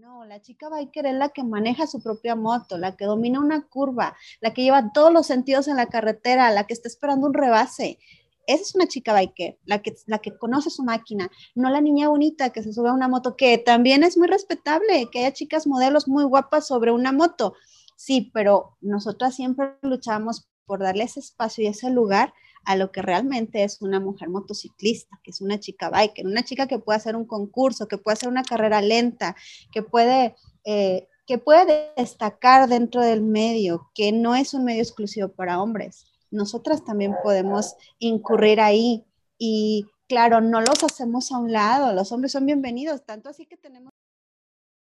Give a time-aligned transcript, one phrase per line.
[0.00, 3.68] No, la chica biker es la que maneja su propia moto, la que domina una
[3.68, 7.34] curva, la que lleva todos los sentidos en la carretera, la que está esperando un
[7.34, 7.98] rebase.
[8.46, 12.08] Esa es una chica biker, la que, la que conoce su máquina, no la niña
[12.08, 15.66] bonita que se sube a una moto, que también es muy respetable, que haya chicas
[15.66, 17.54] modelos muy guapas sobre una moto.
[17.96, 22.32] Sí, pero nosotras siempre luchamos por darle ese espacio y ese lugar
[22.64, 26.66] a lo que realmente es una mujer motociclista, que es una chica biker, una chica
[26.66, 29.36] que puede hacer un concurso, que puede hacer una carrera lenta,
[29.72, 30.34] que puede,
[30.64, 36.06] eh, que puede destacar dentro del medio, que no es un medio exclusivo para hombres.
[36.30, 39.04] Nosotras también podemos incurrir ahí
[39.38, 43.56] y claro, no los hacemos a un lado, los hombres son bienvenidos, tanto así que
[43.56, 43.89] tenemos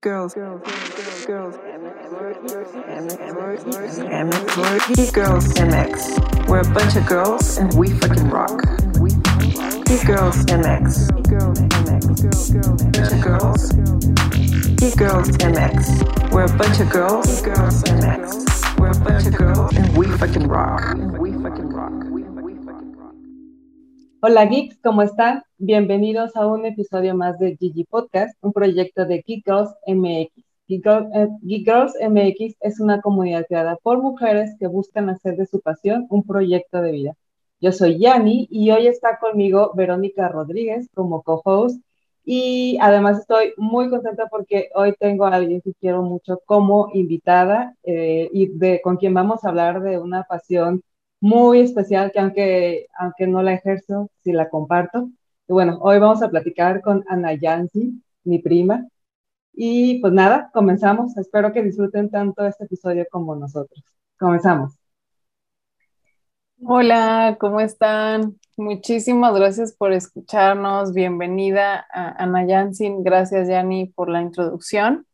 [0.07, 0.61] girls, girls,
[1.25, 1.57] girls, girls,
[5.11, 6.47] girls, MX.
[6.47, 8.63] We're a bunch of girls and we fucking rock.
[9.83, 11.11] Geek girls, MX.
[12.93, 13.73] Bunch of girls.
[14.79, 16.31] Geek girls, MX.
[16.31, 17.41] We're a bunch of girls.
[17.41, 18.79] Girls, MX.
[18.79, 20.95] We're a bunch of girls and we fucking rock.
[21.19, 21.91] We fucking rock.
[24.21, 25.46] Hola geeks, ¿cómo están?
[25.59, 30.31] Bienvenidos a un episodio más de Gigi Podcast, un proyecto de Geek Girls MX.
[30.69, 35.59] Eh, Geek, Girls MX es una comunidad creada por mujeres que buscan hacer de su
[35.59, 37.13] pasión un proyecto de vida.
[37.59, 41.81] Yo soy Yani y hoy está conmigo Verónica Rodríguez como co-host
[42.23, 47.73] y además estoy muy contenta porque hoy tengo a alguien que quiero mucho como invitada
[47.83, 50.83] eh, y de, con quien vamos a hablar de una pasión
[51.19, 55.09] muy especial que aunque, aunque no la ejerzo, sí la comparto.
[55.49, 58.85] Y bueno, hoy vamos a platicar con Ana Yancy, mi prima.
[59.53, 61.17] Y pues nada, comenzamos.
[61.17, 63.81] Espero que disfruten tanto este episodio como nosotros.
[64.19, 64.77] Comenzamos.
[66.61, 68.37] Hola, ¿cómo están?
[68.57, 70.93] Muchísimas gracias por escucharnos.
[70.93, 72.93] Bienvenida a Ana Yancy.
[72.99, 75.07] Gracias, Yani, por la introducción.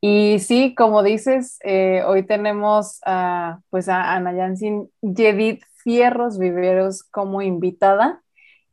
[0.00, 7.02] Y sí, como dices, eh, hoy tenemos a, pues a Ana Yansin Yedid Fierros Viveros
[7.02, 8.23] como invitada.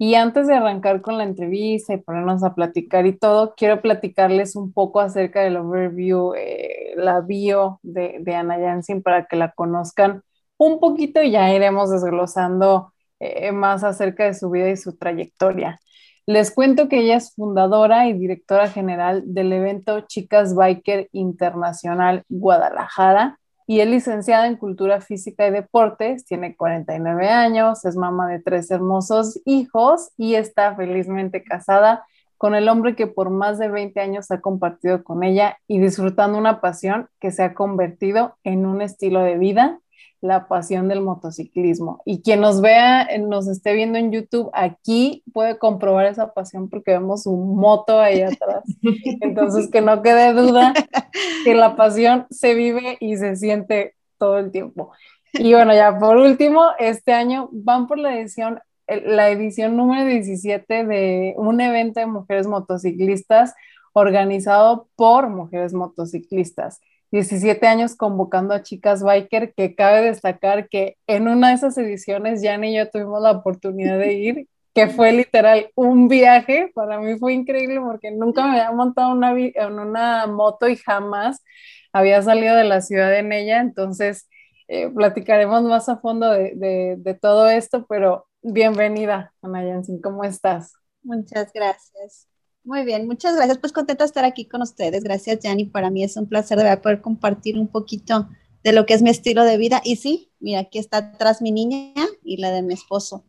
[0.04, 4.56] Y antes de arrancar con la entrevista y ponernos a platicar y todo, quiero platicarles
[4.56, 10.24] un poco acerca del overview, eh, la bio de, Ana Yansin para que la conozcan
[10.58, 15.80] un poquito y ya iremos desglosando eh, más acerca de su vida y su trayectoria.
[16.26, 23.38] Les cuento que ella es fundadora y directora general del evento Chicas Biker Internacional Guadalajara
[23.72, 28.70] y es licenciada en Cultura Física y Deportes, tiene 49 años, es mamá de tres
[28.70, 32.06] hermosos hijos y está felizmente casada
[32.38, 36.38] con el hombre que por más de 20 años ha compartido con ella y disfrutando
[36.38, 39.80] una pasión que se ha convertido en un estilo de vida
[40.22, 42.02] la pasión del motociclismo.
[42.06, 46.70] Y quien nos vea, eh, nos esté viendo en YouTube, aquí puede comprobar esa pasión
[46.70, 48.64] porque vemos un moto ahí atrás.
[49.22, 50.74] Entonces, que no quede duda
[51.44, 54.92] que la pasión se vive y se siente todo el tiempo.
[55.34, 60.86] Y bueno, ya por último, este año van por la edición, la edición número 17
[60.86, 63.56] de un evento de mujeres motociclistas
[63.94, 66.80] organizado por mujeres motociclistas.
[67.12, 72.42] 17 años convocando a chicas biker, que cabe destacar que en una de esas ediciones
[72.44, 77.18] Jan y yo tuvimos la oportunidad de ir, que fue literal un viaje, para mí
[77.20, 81.44] fue increíble porque nunca me había montado una, en una moto y jamás
[81.92, 84.30] había salido de la ciudad en ella, entonces
[84.70, 90.74] eh, platicaremos más a fondo de, todo esto, pero bienvenida, Ana Jansin, ¿cómo estás?
[91.04, 92.31] Muchas gracias.
[92.64, 93.58] Muy bien, muchas gracias.
[93.58, 95.04] Pues contenta de estar aquí con ustedes.
[95.04, 95.66] Gracias, Yanni.
[95.66, 98.30] Para mí es un placer de poder compartir un poquito
[98.64, 99.82] de lo que es mi estilo de vida.
[99.84, 103.26] Y sí, mira, aquí está atrás mi niña y la de mi esposo.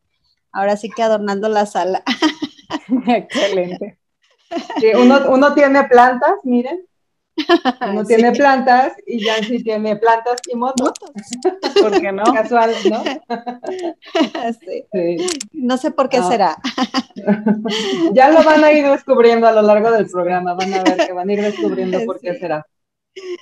[0.52, 2.02] Ahora sí que adornando la sala.
[3.06, 3.98] Excelente.
[4.98, 6.86] uno, uno tiene plantas, miren,
[7.94, 10.92] no tiene plantas y Yancy tiene plantas y motos.
[11.80, 12.24] ¿Por qué no?
[12.34, 13.02] Casual, ¿no?
[14.92, 15.16] Sí.
[15.52, 16.28] No sé por qué ah.
[16.28, 16.56] será.
[18.12, 21.12] Ya lo van a ir descubriendo a lo largo del programa, van a ver que
[21.12, 22.66] van a ir descubriendo por qué será.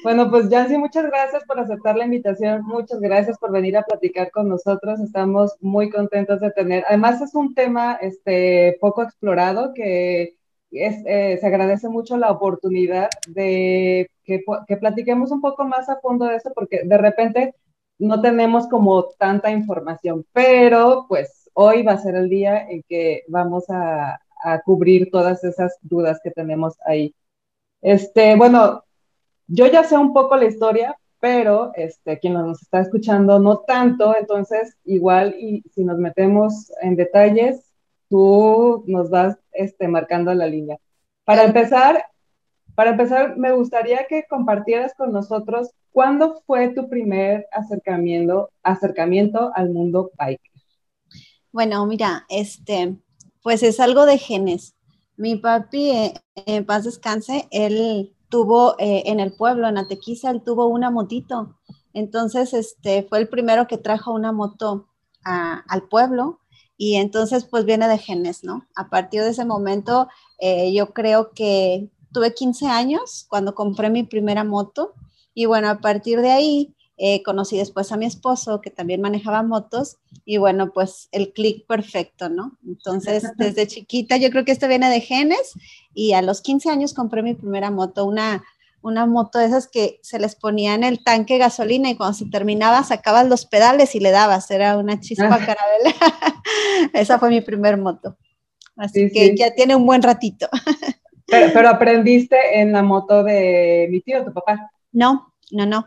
[0.03, 4.31] Bueno, pues Yancy, muchas gracias por aceptar la invitación, muchas gracias por venir a platicar
[4.33, 10.35] con nosotros, estamos muy contentos de tener, además es un tema este, poco explorado que
[10.73, 16.27] eh, se agradece mucho la oportunidad de que, que, platiquemos un poco más a fondo
[16.27, 17.55] de eso, porque de repente
[17.99, 23.25] no tenemos como tanta información, pero pues hoy va a ser el día en que
[23.29, 27.15] vamos a, a cubrir todas esas dudas que tenemos ahí.
[27.83, 28.85] Este, bueno,
[29.47, 34.15] yo ya sé un poco la historia, pero este, quien nos está escuchando no tanto,
[34.19, 37.71] entonces igual y si nos metemos en detalles,
[38.09, 40.79] tú nos vas este, marcando la línea.
[41.25, 42.07] Para empezar,
[42.75, 49.71] Para empezar, me gustaría que compartieras con nosotros cuándo fue tu primer acercamiento, acercamiento al
[49.71, 50.41] mundo bike.
[51.53, 52.97] Bueno, mira, este,
[53.43, 54.75] pues es algo de genes.
[55.17, 56.15] Mi papi, eh,
[56.47, 61.59] en paz descanse, él tuvo eh, en el pueblo, en Atequiza, él tuvo una motito.
[61.93, 64.87] Entonces, este, fue el primero que trajo una moto
[65.23, 66.41] al pueblo
[66.83, 68.67] y entonces, pues viene de genes, ¿no?
[68.75, 74.03] A partir de ese momento, eh, yo creo que tuve 15 años cuando compré mi
[74.03, 74.95] primera moto
[75.35, 79.43] y bueno, a partir de ahí eh, conocí después a mi esposo que también manejaba
[79.43, 82.57] motos y bueno, pues el clic perfecto, ¿no?
[82.67, 85.53] Entonces, desde chiquita yo creo que esto viene de genes
[85.93, 88.43] y a los 15 años compré mi primera moto, una,
[88.83, 92.27] una moto de esas que se les ponía en el tanque gasolina y cuando se
[92.27, 95.39] terminaba sacabas los pedales y le dabas, era una chispa ah.
[95.39, 95.95] carabela.
[96.95, 98.17] Esa fue mi primer moto.
[98.77, 100.49] Así que ya tiene un buen ratito.
[101.27, 104.71] pero, pero aprendiste en la moto de mi tío, tu papá.
[104.93, 105.87] No, no, no.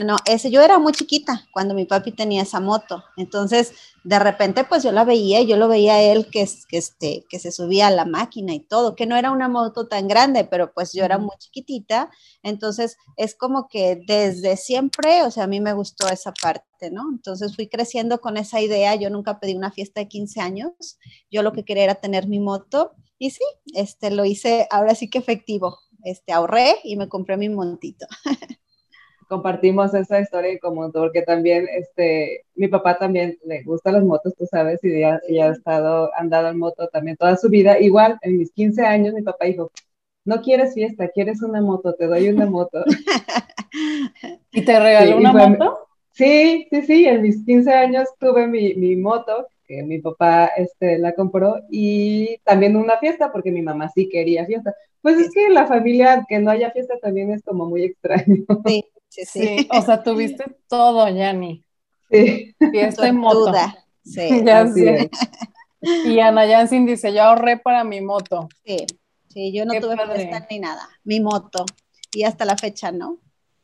[0.00, 3.04] No, ese, yo era muy chiquita cuando mi papi tenía esa moto.
[3.18, 3.74] Entonces,
[4.04, 7.26] de repente, pues yo la veía y yo lo veía a él que, que, este,
[7.28, 10.44] que se subía a la máquina y todo, que no era una moto tan grande,
[10.44, 12.10] pero pues yo era muy chiquitita.
[12.42, 17.02] Entonces, es como que desde siempre, o sea, a mí me gustó esa parte, ¿no?
[17.12, 18.94] Entonces fui creciendo con esa idea.
[18.94, 20.72] Yo nunca pedí una fiesta de 15 años.
[21.30, 22.92] Yo lo que quería era tener mi moto.
[23.18, 25.78] Y sí, este, lo hice ahora sí que efectivo.
[26.02, 28.06] Este, ahorré y me compré mi montito.
[29.32, 34.44] compartimos esa historia como porque también este mi papá también le gustan las motos, tú
[34.44, 37.80] sabes, y ya, ya ha estado andado en moto también toda su vida.
[37.80, 39.70] Igual en mis 15 años mi papá dijo,
[40.26, 42.84] "No quieres fiesta, quieres una moto, te doy una moto."
[44.52, 45.78] ¿Y te regaló una moto?
[46.10, 50.98] Sí, sí, sí, en mis 15 años tuve mi, mi moto que mi papá este,
[50.98, 54.74] la compró y también una fiesta porque mi mamá sí quería fiesta.
[55.00, 58.44] Pues es que la familia que no haya fiesta también es como muy extraño.
[58.66, 61.64] Sí, Sí, o sea, tuviste todo, Yanni.
[62.10, 62.54] Sí.
[62.70, 63.52] Fiesta en moto.
[64.04, 64.28] Sí.
[64.44, 65.10] ya sé.
[66.04, 68.48] Y Ana Jansin dice, yo ahorré para mi moto.
[68.64, 68.86] Sí,
[69.28, 70.88] sí, yo no tuve fiesta ni nada.
[71.04, 71.66] Mi moto.
[72.14, 73.18] Y hasta la fecha, ¿no?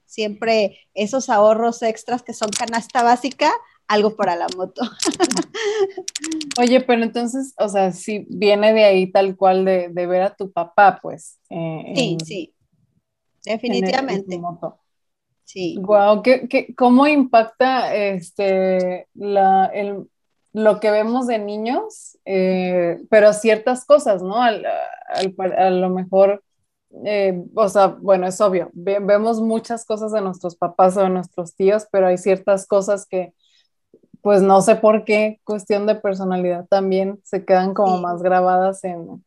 [0.05, 3.53] Siempre esos ahorros extras que son canasta básica,
[3.87, 4.83] algo para la moto.
[6.61, 10.51] Oye, pero entonces, o sea, si viene de ahí tal cual de, ver a tu
[10.51, 11.39] papá, pues.
[11.51, 12.55] Eh, sí, sí.
[13.45, 14.39] Definitivamente.
[14.39, 14.81] moto.
[15.49, 15.79] Sí.
[15.81, 20.07] Wow, ¿qué, cómo impacta este, la, el,
[20.53, 24.43] lo que vemos de niños, eh, pero ciertas cosas, ¿no?
[24.43, 26.45] Al, a lo mejor,
[27.07, 31.55] eh, o sea, bueno, es obvio, vemos muchas cosas de nuestros papás o de nuestros
[31.55, 33.33] tíos, pero hay ciertas cosas que,
[34.21, 39.25] pues no sé por qué, cuestión de personalidad también, se quedan como más grabadas en,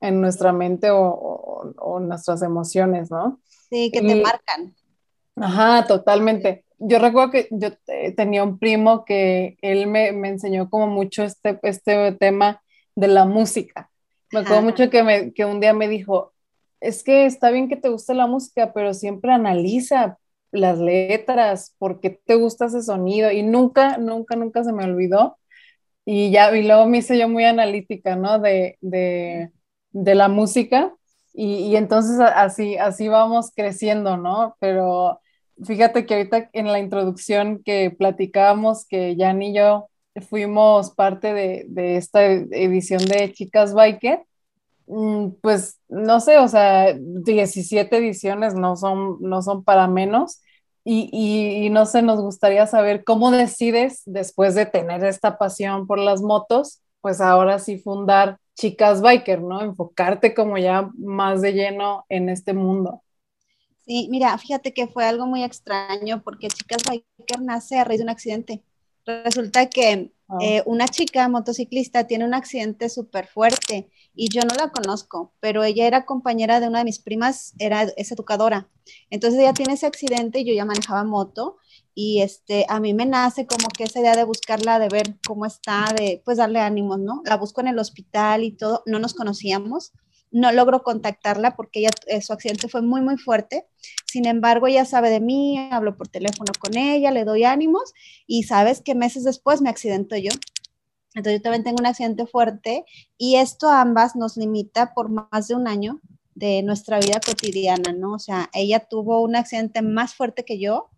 [0.00, 3.40] en nuestra mente o, o, nuestras emociones, ¿no?
[3.68, 4.76] Sí, que te marcan.
[5.36, 6.64] Ajá, totalmente.
[6.78, 7.68] Yo recuerdo que yo
[8.16, 12.62] tenía un primo que él me, enseñó como mucho este, este tema
[12.94, 13.90] de la música.
[14.32, 16.32] Me acuerdo mucho que, me, que un día me dijo,
[16.80, 20.18] es que está bien que te guste la música, pero siempre analiza
[20.50, 23.30] las letras, por qué te gusta ese sonido.
[23.30, 25.38] Y nunca, nunca, nunca se me olvidó.
[26.04, 28.38] Y ya, y luego me hice yo muy analítica, ¿no?
[28.38, 29.50] De, de,
[29.90, 30.94] de la música.
[31.32, 34.56] Y, y, entonces así, así vamos creciendo, ¿no?
[34.60, 35.20] Pero
[35.64, 39.88] Fíjate que ahorita en la introducción que platicábamos que Jan y yo
[40.28, 44.24] fuimos parte de, esta edición de Chicas Biker,
[44.86, 50.42] mm, pues no sé, o sea, 17 ediciones no son, no son para menos.
[50.84, 51.10] Y,
[51.66, 56.22] y, no sé, nos gustaría saber cómo decides, después de tener esta pasión por las
[56.22, 59.62] motos, pues ahora sí fundar Chicas Biker, ¿no?
[59.62, 63.02] Enfocarte como ya más de lleno en este mundo.
[63.86, 68.04] Sí, mira, fíjate que fue algo muy extraño porque Chicas Biker nace a raíz de
[68.04, 68.64] un accidente.
[69.06, 70.38] Resulta que ah.
[70.40, 75.62] eh, una chica motociclista tiene un accidente súper fuerte y yo no la conozco, pero
[75.62, 78.68] ella era compañera de una de mis primas, era, es educadora.
[79.10, 81.58] Entonces ella tiene ese accidente y yo ya manejaba moto
[81.94, 85.46] y este, a mí me nace como que esa idea de buscarla, de ver cómo
[85.46, 87.22] está, de pues darle ánimos, ¿no?
[87.24, 89.92] La busco en el hospital y todo, no nos conocíamos
[90.30, 93.66] no logro contactarla porque ella, eh, su accidente fue muy, muy fuerte.
[94.06, 97.92] Sin embargo, ella sabe de mí, hablo por teléfono con ella, le doy ánimos
[98.26, 100.30] y sabes que meses después me accidento yo.
[101.14, 102.84] Entonces yo también tengo un accidente fuerte
[103.16, 106.00] y esto a ambas nos limita por más de un año
[106.34, 108.12] de nuestra vida cotidiana, ¿no?
[108.12, 110.90] O sea, ella tuvo un accidente más fuerte que yo,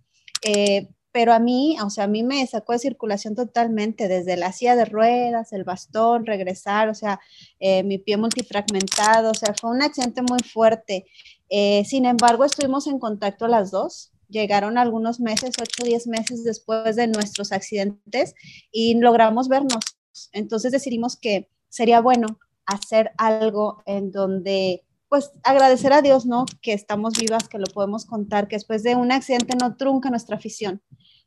[0.42, 4.52] eh, pero a mí, o sea, a mí me sacó de circulación totalmente, desde la
[4.52, 7.18] silla de ruedas, el bastón, regresar, o sea,
[7.58, 11.06] eh, mi pie multifragmentado, o sea, fue un accidente muy fuerte.
[11.48, 14.12] Eh, sin embargo, estuvimos en contacto las dos.
[14.28, 18.36] Llegaron algunos meses, 8 o 10 meses después de nuestros accidentes
[18.70, 19.82] y logramos vernos.
[20.30, 26.44] Entonces decidimos que sería bueno hacer algo en donde, pues, agradecer a Dios, ¿no?
[26.62, 30.36] Que estamos vivas, que lo podemos contar, que después de un accidente no trunca nuestra
[30.36, 30.80] afición.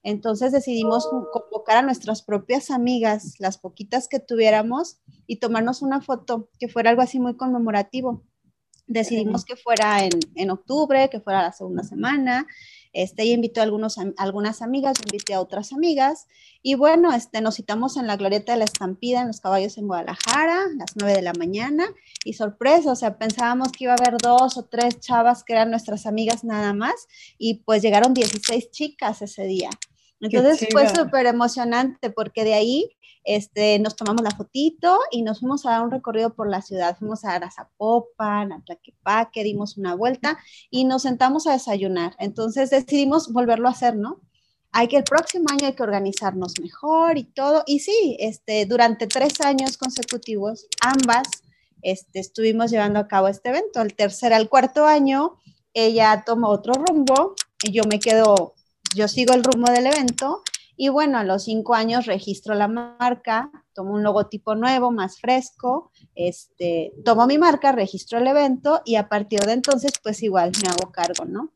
[0.03, 6.49] Entonces decidimos convocar a nuestras propias amigas, las poquitas que tuviéramos, y tomarnos una foto
[6.59, 8.23] que fuera algo así muy conmemorativo
[8.91, 12.47] decidimos que fuera en, en, octubre, que fuera la segunda semana.
[12.93, 16.27] Este, ella invitó a algunas amigas, invité a otras amigas.
[16.61, 19.87] Y bueno, este, nos citamos en la Glorieta de la Estampida en Los Caballos en
[19.87, 21.85] Guadalajara, a las 9 de la mañana.
[22.25, 25.71] Y sorpresa, o sea, pensábamos que iba a haber dos o tres chavas que eran
[25.71, 27.07] nuestras amigas nada más.
[27.37, 29.69] Y pues llegaron 16 chicas ese día.
[30.21, 32.89] Entonces fue súper emocionante porque de ahí
[33.23, 36.97] este, nos tomamos la fotito y nos fuimos a dar un recorrido por la ciudad.
[36.97, 42.15] Fuimos a dar a Tlaquepaque, dimos una vuelta y nos sentamos a desayunar.
[42.19, 44.21] Entonces decidimos volverlo a hacer, ¿no?
[44.71, 47.63] Hay que el próximo año hay que organizarnos mejor y todo.
[47.67, 51.27] Y sí, este, durante tres años consecutivos, ambas
[51.81, 53.81] este, estuvimos llevando a cabo este evento.
[53.81, 55.37] El tercer al cuarto año,
[55.73, 58.55] ella tomó otro rumbo y yo me quedo,
[58.95, 60.43] yo sigo el rumbo del evento
[60.75, 65.91] y bueno, a los cinco años registro la marca, tomo un logotipo nuevo, más fresco,
[66.15, 70.69] este, tomo mi marca, registro el evento y a partir de entonces, pues igual me
[70.69, 71.51] hago cargo, ¿no?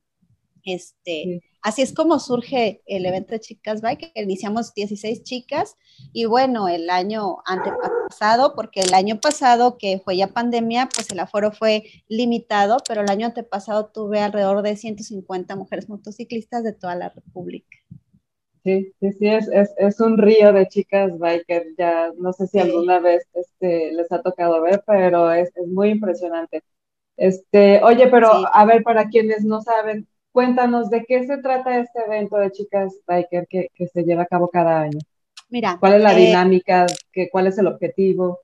[0.66, 4.12] Este, Así es como surge el evento de Chicas Bike.
[4.14, 5.78] Iniciamos 16 chicas
[6.14, 11.20] y bueno, el año antepasado, porque el año pasado que fue ya pandemia, pues el
[11.20, 16.94] aforo fue limitado, pero el año antepasado tuve alrededor de 150 mujeres motociclistas de toda
[16.94, 17.80] la República.
[18.64, 22.60] Sí, sí, sí, es, es, es, un río de chicas biker, ya no sé si
[22.60, 26.62] alguna vez este, les ha tocado ver, pero es, es muy impresionante.
[27.18, 32.01] Este, oye, pero a ver, para quienes no saben, cuéntanos de qué se trata este
[32.06, 35.00] evento de chicas biker que, que se lleva a cabo cada año.
[35.50, 35.77] Mira.
[35.80, 36.86] ¿Cuál es la eh, dinámica?
[37.13, 38.39] ¿Qué, ¿Cuál es el objetivo?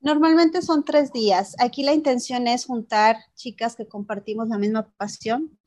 [0.00, 1.56] Normalmente son tres días.
[1.58, 5.58] Aquí la intención es juntar chicas que compartimos la misma pasión,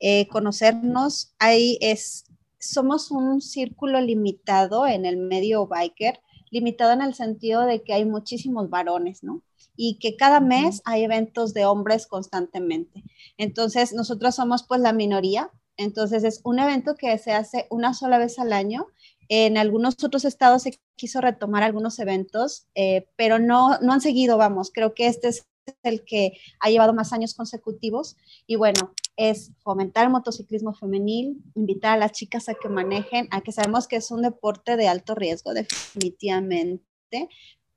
[0.00, 1.34] eh, conocernos.
[1.38, 2.24] Ahí es
[2.58, 6.20] somos un círculo limitado en el medio biker,
[6.50, 9.42] limitado en el sentido de que hay muchísimos varones, ¿no?
[9.80, 13.04] Y que cada mes hay eventos de hombres constantemente.
[13.36, 15.52] Entonces, nosotros somos pues la minoría.
[15.76, 18.88] Entonces, es un evento que se hace una sola vez al año.
[19.28, 24.36] En algunos otros estados se quiso retomar algunos eventos, eh, pero no, no han seguido,
[24.36, 24.72] vamos.
[24.74, 25.46] Creo que este es
[25.82, 28.16] el que ha llevado más años consecutivos.
[28.46, 33.40] Y bueno, es fomentar el motociclismo femenil, invitar a las chicas a que manejen, a
[33.40, 37.28] que sabemos que es un deporte de alto riesgo, definitivamente,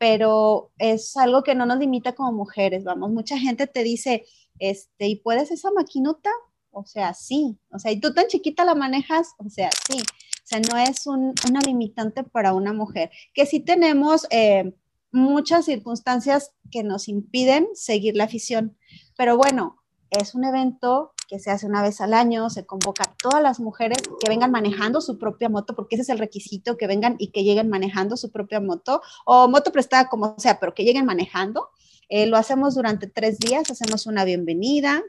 [0.02, 4.26] pero es algo que no nos limita como mujeres, vamos, mucha gente te dice,
[4.58, 6.32] este, ¿y puedes esa maquinota?
[6.72, 9.36] O sea, sí, o sea, ¿y tú tan chiquita la manejas?
[9.38, 13.60] O sea, sí, o sea, no es un, una limitante para una mujer, que sí
[13.60, 14.26] tenemos...
[14.32, 14.74] Eh,
[15.14, 18.78] muchas circunstancias que nos impiden seguir la afición.
[19.18, 23.42] Pero bueno, es un evento que se hace una vez al año, se convoca todas
[23.42, 27.16] las mujeres que vengan manejando su propia moto, porque ese es el requisito, que vengan
[27.20, 31.06] y que lleguen manejando su propia moto, o moto prestada como sea, pero que lleguen
[31.06, 31.70] manejando.
[32.10, 35.02] Eh, lo hacemos durante tres días, hacemos una bienvenida,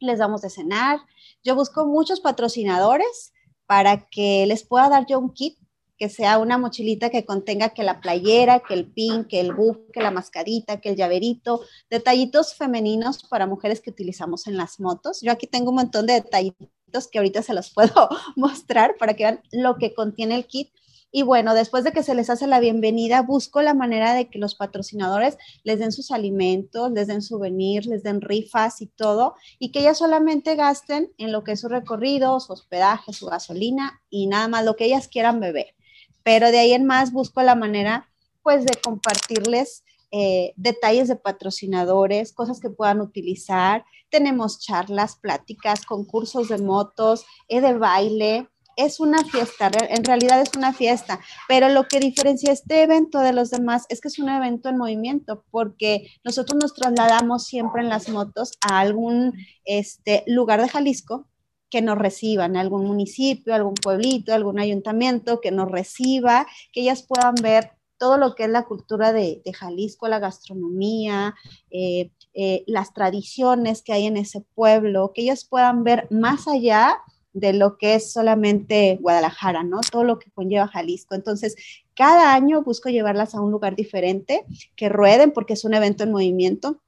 [0.00, 0.98] les damos de cenar.
[1.42, 3.32] Yo busco muchos patrocinadores
[3.66, 5.58] para que les pueda dar yo un kit
[5.98, 9.78] que sea una mochilita que contenga que la playera, que el pin, que el buff,
[9.94, 15.20] que la mascarita, que el llaverito, detallitos femeninos para mujeres que utilizamos en las motos.
[15.22, 16.68] Yo aquí tengo un montón de detallitos
[17.10, 20.70] que ahorita se los puedo mostrar para que vean lo que contiene el kit.
[21.12, 24.38] Y bueno, después de que se les hace la bienvenida, busco la manera de que
[24.38, 29.70] los patrocinadores les den sus alimentos, les den souvenirs, les den rifas y todo, y
[29.70, 34.26] que ellas solamente gasten en lo que es su recorrido, su hospedaje, su gasolina y
[34.26, 35.76] nada más lo que ellas quieran beber
[36.26, 38.10] pero de ahí en más busco la manera
[38.42, 43.84] pues de compartirles eh, detalles de patrocinadores, cosas que puedan utilizar.
[44.08, 48.48] Tenemos charlas, pláticas, concursos de motos, eh, de baile.
[48.76, 53.32] Es una fiesta, en realidad es una fiesta, pero lo que diferencia este evento de
[53.32, 57.88] los demás es que es un evento en movimiento, porque nosotros nos trasladamos siempre en
[57.88, 59.32] las motos a algún
[59.64, 61.26] este, lugar de Jalisco
[61.70, 67.34] que nos reciban, algún municipio, algún pueblito, algún ayuntamiento que nos reciba, que ellas puedan
[67.36, 71.34] ver todo lo que es la cultura de, Jalisco, la gastronomía,
[71.70, 76.98] eh, eh, las tradiciones que hay en ese pueblo, que ellas puedan ver más allá
[77.32, 79.80] de lo que es solamente Guadalajara, ¿no?
[79.90, 81.14] Todo lo que conlleva Jalisco.
[81.14, 81.54] Entonces,
[81.94, 86.12] cada año busco llevarlas a un lugar diferente, que rueden porque es un evento en
[86.12, 86.80] movimiento,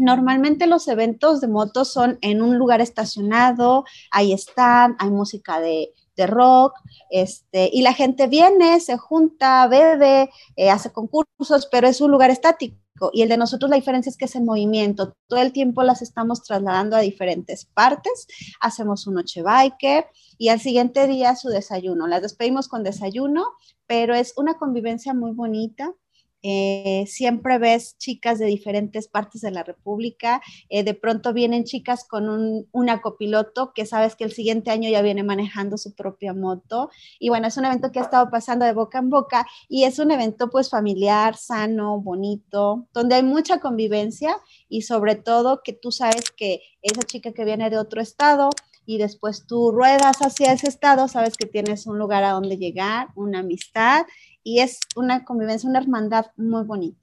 [0.00, 5.92] Normalmente los eventos de motos son en un lugar estacionado, ahí están, hay música de,
[6.26, 6.74] rock,
[7.10, 12.30] este, y la gente viene, se junta, bebe, eh, hace concursos, pero es un lugar
[12.30, 12.78] estático.
[13.12, 15.14] Y el de nosotros la diferencia es que es en movimiento.
[15.26, 18.26] Todo el tiempo las estamos trasladando a diferentes partes.
[18.60, 22.06] Hacemos un noche biker y al siguiente día su desayuno.
[22.06, 23.46] Las despedimos con desayuno,
[23.86, 25.94] pero es una convivencia muy bonita.
[26.42, 32.04] Eh, siempre ves chicas de diferentes partes de la República, eh, de pronto vienen chicas
[32.04, 36.32] con un, una copiloto que sabes que el siguiente año ya viene manejando su propia
[36.32, 36.90] moto.
[37.18, 39.98] Y bueno, es un evento que ha estado pasando de boca en boca y es
[39.98, 44.36] un evento pues familiar, sano, bonito, donde hay mucha convivencia
[44.68, 48.50] y sobre todo que tú sabes que esa chica que viene de otro estado
[48.86, 53.08] y después tú ruedas hacia ese estado, sabes que tienes un lugar a donde llegar,
[53.14, 54.04] una amistad
[54.42, 56.98] y es una convivencia, una hermandad muy bonita.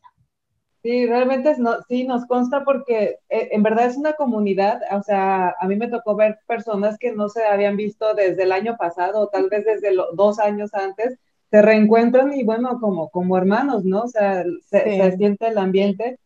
[0.84, 5.04] Sí, realmente es, no, sí nos consta porque eh, en verdad es una comunidad, o
[5.04, 8.78] sea, a mí me tocó ver personas que no se habían visto desde el año
[8.78, 11.18] pasado, o tal vez desde los dos años antes,
[11.52, 14.04] se reencuentran y bueno, como, como hermanos, ¿no?
[14.04, 16.20] O sea, se, siente el ambiente.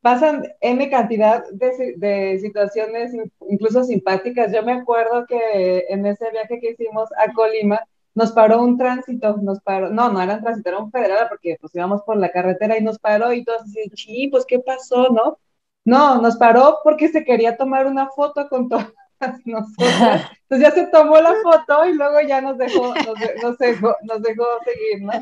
[0.00, 3.12] Pasan N cantidad de, de, situaciones
[3.48, 4.52] incluso simpáticas.
[4.52, 7.80] Yo me acuerdo que en ese viaje que hicimos a Colima,
[8.14, 11.56] nos paró un tránsito, nos paró, no, no era un tránsito, era un federal porque
[11.60, 15.08] pues íbamos por la carretera y nos paró y todos así, sí, pues ¿qué pasó,
[15.10, 15.38] no?
[15.84, 18.90] No, nos paró porque se quería tomar una foto con todas
[19.44, 20.30] nosotras.
[20.42, 22.94] Entonces ya se tomó la foto y luego ya nos dejó,
[23.42, 25.12] nos, dejó, nos dejó seguir, ¿no?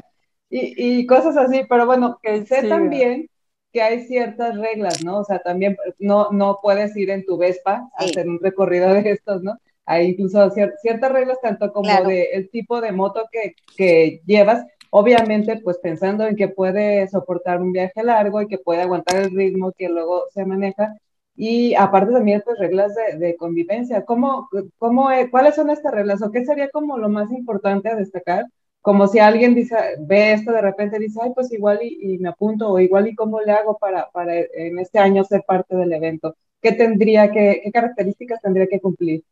[0.50, 3.26] Y, y, cosas así, pero bueno, que sé también
[3.72, 5.20] que hay ciertas reglas, ¿no?
[5.20, 9.12] O sea, también no, no puedes ir en tu Vespa a hacer un recorrido de
[9.12, 9.58] estos, ¿no?
[9.84, 15.60] Hay incluso ciertas reglas, tanto como de el tipo de moto que, que, llevas, obviamente
[15.62, 19.72] pues pensando en que puede soportar un viaje largo y que puede aguantar el ritmo
[19.72, 20.94] que luego se maneja.
[21.34, 24.04] Y aparte también pues reglas de, de convivencia.
[24.04, 24.48] ¿Cómo,
[24.78, 28.46] cómo, eh, ¿Cuáles son estas reglas o qué sería como lo más importante a destacar?
[28.82, 32.28] Como si alguien dice, ve esto de repente dice, ay, pues igual y, y me
[32.28, 35.92] apunto o igual y cómo le hago para, para en este año ser parte del
[35.92, 36.36] evento.
[36.60, 39.24] ¿Qué tendría que, qué características tendría que cumplir?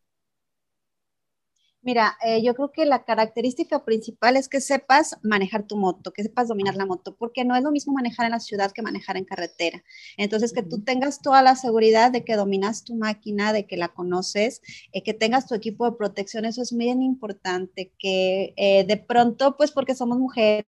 [1.83, 6.23] Mira, eh, yo creo que la característica principal es que sepas manejar tu moto, que
[6.23, 9.17] sepas dominar la moto, porque no es lo mismo manejar en la ciudad que manejar
[9.17, 9.83] en carretera.
[10.19, 13.89] Entonces, que tú tengas toda la seguridad de que dominas tu máquina, de que la
[13.89, 14.61] conoces,
[14.93, 19.57] eh, que tengas tu equipo de protección, eso es bien importante, que eh, de pronto,
[19.57, 20.67] pues porque somos mujeres,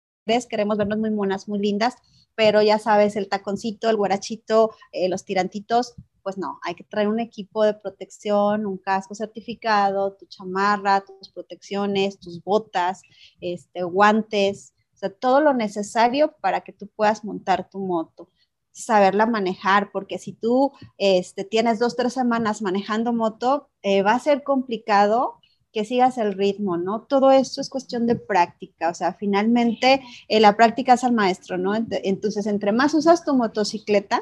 [0.48, 1.96] queremos vernos muy monas, muy lindas,
[2.36, 4.72] pero ya sabes, el taconcito, el guarachito,
[5.10, 5.96] los tirantitos,
[6.30, 11.30] pues no, hay que traer un equipo de protección, un casco certificado, tu chamarra, tus
[11.30, 13.02] protecciones, tus botas,
[13.42, 18.30] este, guantes, o sea, todo lo necesario para que tú puedas montar tu moto
[18.72, 24.20] saberla manejar, porque si tú este, tienes dos, tres semanas manejando moto, eh, va a
[24.20, 25.40] ser complicado
[25.74, 27.08] que sigas el ritmo, ¿no?
[27.08, 31.58] Todo esto es cuestión de práctica, o sea, finalmente eh, la práctica es al maestro,
[31.58, 31.74] ¿no?
[31.76, 34.22] Entonces, entre más usas tu motocicleta,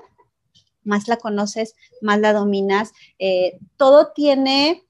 [0.88, 2.94] más la conoces, más la dominas.
[3.20, 4.84] Eh, todo tiene,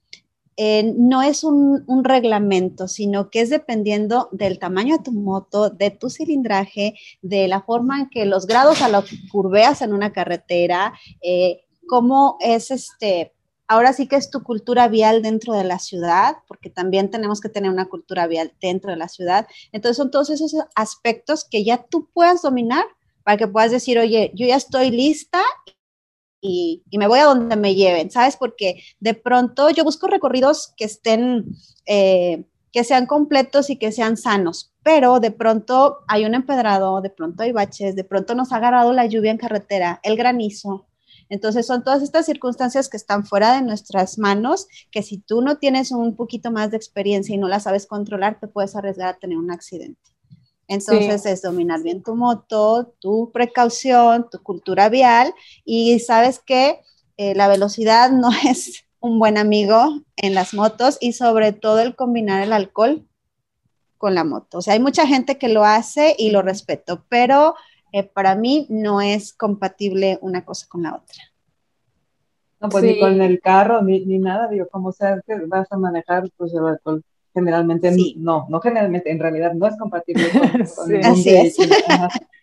[0.56, 5.92] eh, no es un, reglamento, sino que es dependiendo del tamaño de tu moto, de
[5.92, 10.14] tu cilindraje, de la forma en que los grados a los que curveas en una
[10.14, 13.34] carretera, eh, cómo es este,
[13.68, 17.50] ahora sí que es tu cultura vial dentro de la ciudad, porque también tenemos que
[17.50, 19.48] tener una cultura vial dentro de la ciudad.
[19.72, 22.86] Entonces son todos esos aspectos que ya tú puedas dominar
[23.24, 25.42] para que puedas decir, oye, yo ya estoy lista
[26.48, 28.38] y, me voy a donde me lleven, ¿sabes?
[28.38, 31.46] Porque de pronto yo busco recorridos que estén,
[31.86, 37.10] eh, que sean completos y que sean sanos, pero de pronto hay un empedrado, de
[37.10, 40.88] pronto hay baches, de pronto nos ha agarrado la lluvia en carretera, el granizo.
[41.30, 45.58] Entonces son todas estas circunstancias que están fuera de nuestras manos, que si tú no
[45.58, 49.20] tienes un poquito más de experiencia y no las sabes controlar, te puedes arriesgar a
[49.20, 50.17] tener un accidente.
[50.68, 56.82] Entonces es dominar bien tu moto, tu precaución, tu cultura vial y sabes que
[57.16, 61.96] eh, la velocidad no es un buen amigo en las motos y sobre todo el
[61.96, 63.08] combinar el alcohol
[63.98, 64.60] con la moto.
[64.60, 67.56] O sea, hay mucha gente que lo hace y lo respeto, pero
[67.92, 71.24] eh, para mí no es compatible una cosa con la otra.
[72.60, 75.78] No, pues ni con el carro, ni, ni nada, digo, como sea que vas a
[75.78, 77.04] manejar, pues el alcohol
[77.38, 80.24] generalmente no, no generalmente, en realidad no es compatible
[80.76, 81.56] con, Así es.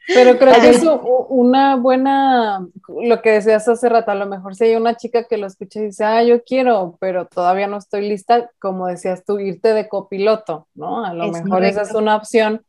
[0.06, 0.84] Pero creo que es
[1.30, 5.36] una buena, lo que decías hace rato, a lo mejor si hay una chica que
[5.36, 9.40] lo escucha y dice, ah, yo quiero, pero todavía no estoy lista, como decías tú,
[9.40, 11.04] irte de copiloto, ¿no?
[11.04, 12.64] A lo mejor esa es una opción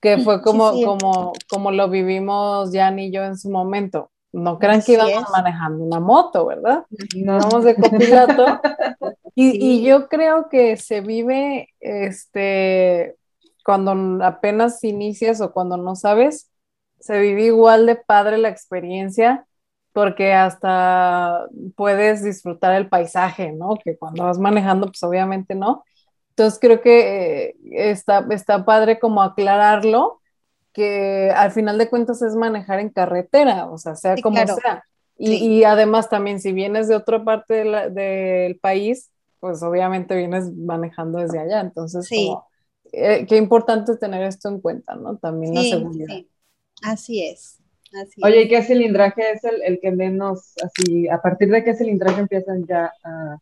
[0.00, 4.10] que fue como, como, como lo vivimos Jan y yo en su momento.
[4.34, 6.84] No crean que íbamos manejando una moto, ¿verdad?
[7.16, 7.38] No.
[7.38, 8.60] Vamos de copiloto.
[9.34, 13.14] y, y, yo creo que se vive, este,
[13.64, 16.50] cuando apenas inicias o cuando no sabes,
[16.98, 19.46] se vive igual de padre la experiencia
[19.92, 23.76] porque hasta puedes disfrutar el paisaje, ¿no?
[23.82, 25.84] Que cuando vas manejando, pues obviamente no.
[26.30, 30.20] Entonces creo que eh, está, está padre como aclararlo
[30.74, 34.84] que al final de cuentas es manejar en carretera, o sea, sea como sea.
[35.16, 41.38] Y, además también si vienes de otra parte del país, pues obviamente vienes manejando desde
[41.38, 41.60] allá.
[41.60, 42.44] Entonces, como,
[42.92, 45.16] eh, qué importante tener esto en cuenta, ¿no?
[45.16, 46.08] También la seguridad.
[46.82, 47.60] Así es.
[47.92, 51.74] Así Oye, ¿y qué cilindraje es el, el que menos, así, a partir de qué
[51.74, 53.38] cilindraje empiezan ya a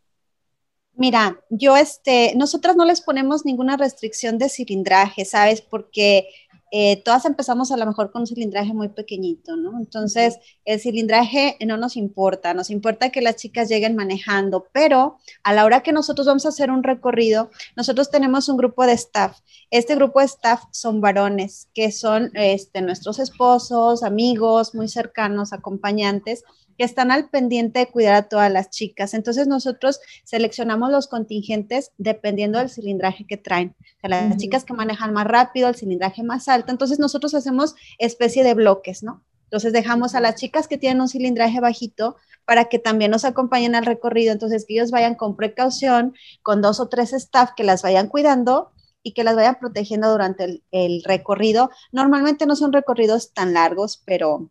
[0.94, 5.62] Mira, yo este, nosotras no les ponemos ninguna restricción de cilindraje, ¿sabes?
[5.62, 6.28] Porque
[6.74, 9.78] eh, todas empezamos a lo mejor con un cilindraje muy pequeñito, ¿no?
[9.78, 15.52] Entonces, el cilindraje no nos importa, nos importa que las chicas lleguen manejando, pero a
[15.52, 19.38] la hora que nosotros vamos a hacer un recorrido, nosotros tenemos un grupo de staff.
[19.70, 26.42] Este grupo de staff son varones, que son este, nuestros esposos, amigos, muy cercanos, acompañantes
[26.82, 29.14] que están al pendiente de cuidar a todas las chicas.
[29.14, 33.76] Entonces nosotros seleccionamos los contingentes dependiendo del cilindraje que traen.
[33.78, 36.72] O sea, las chicas que manejan más rápido, el cilindraje más alto.
[36.72, 39.22] Entonces nosotros hacemos especie de bloques, ¿no?
[39.44, 42.16] Entonces dejamos a las chicas que tienen un cilindraje bajito
[42.46, 44.32] para que también nos acompañen al recorrido.
[44.32, 48.72] Entonces que ellos vayan con precaución, con dos o tres staff que las vayan cuidando
[49.04, 51.70] y que las vayan protegiendo durante el, el recorrido.
[51.92, 54.50] Normalmente no son recorridos tan largos, pero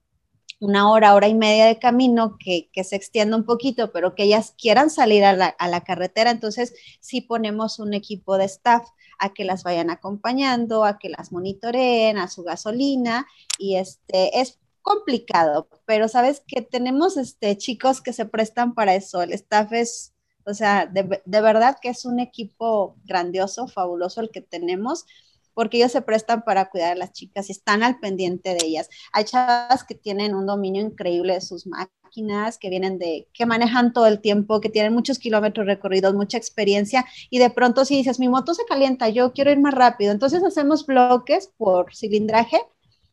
[0.61, 4.53] una hora, hora y media de camino que, se extienda un poquito, pero que ellas
[4.55, 9.63] quieran salir a la, carretera, entonces sí ponemos un equipo de staff a que las
[9.63, 13.25] vayan acompañando, a que las monitoreen, a su gasolina,
[13.57, 19.23] y este es complicado, pero sabes que tenemos este, chicos que se prestan para eso,
[19.23, 20.13] el staff es,
[20.45, 25.07] o sea, de, de verdad que es un equipo grandioso, fabuloso el que tenemos
[25.53, 28.89] porque ellos se prestan para cuidar a las chicas y están al pendiente de ellas.
[29.13, 33.93] Hay chavas que tienen un dominio increíble de sus máquinas, que vienen de, que manejan
[33.93, 38.19] todo el tiempo, que tienen muchos kilómetros recorridos, mucha experiencia, y de pronto si dices,
[38.19, 42.57] mi moto se calienta, yo quiero ir más rápido, entonces hacemos bloques por cilindraje,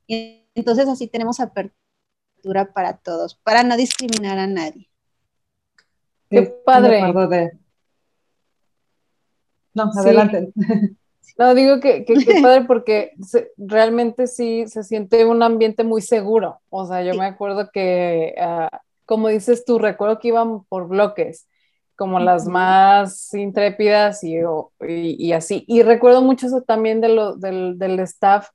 [0.07, 4.89] y entonces así tenemos apertura para todos, para no discriminar a nadie.
[6.31, 7.01] Qué padre.
[9.75, 10.53] No, adelante.
[11.37, 13.13] No, digo que, que, padre porque
[13.57, 16.61] realmente sí se siente un ambiente muy seguro.
[16.71, 21.47] O sea, yo me acuerdo que, ah, como dices tú, recuerdo que iban por bloques,
[21.97, 24.37] como las más intrépidas y,
[24.81, 25.65] y, así.
[25.67, 28.49] Y recuerdo mucho eso también de lo, del, del staff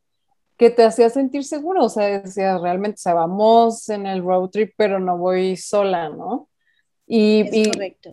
[0.57, 1.83] que te hacía sentir seguro.
[1.83, 6.09] O sea, decías, realmente, o sea, vamos en el road trip, pero no voy sola,
[6.09, 6.47] ¿no?
[7.15, 7.69] Y,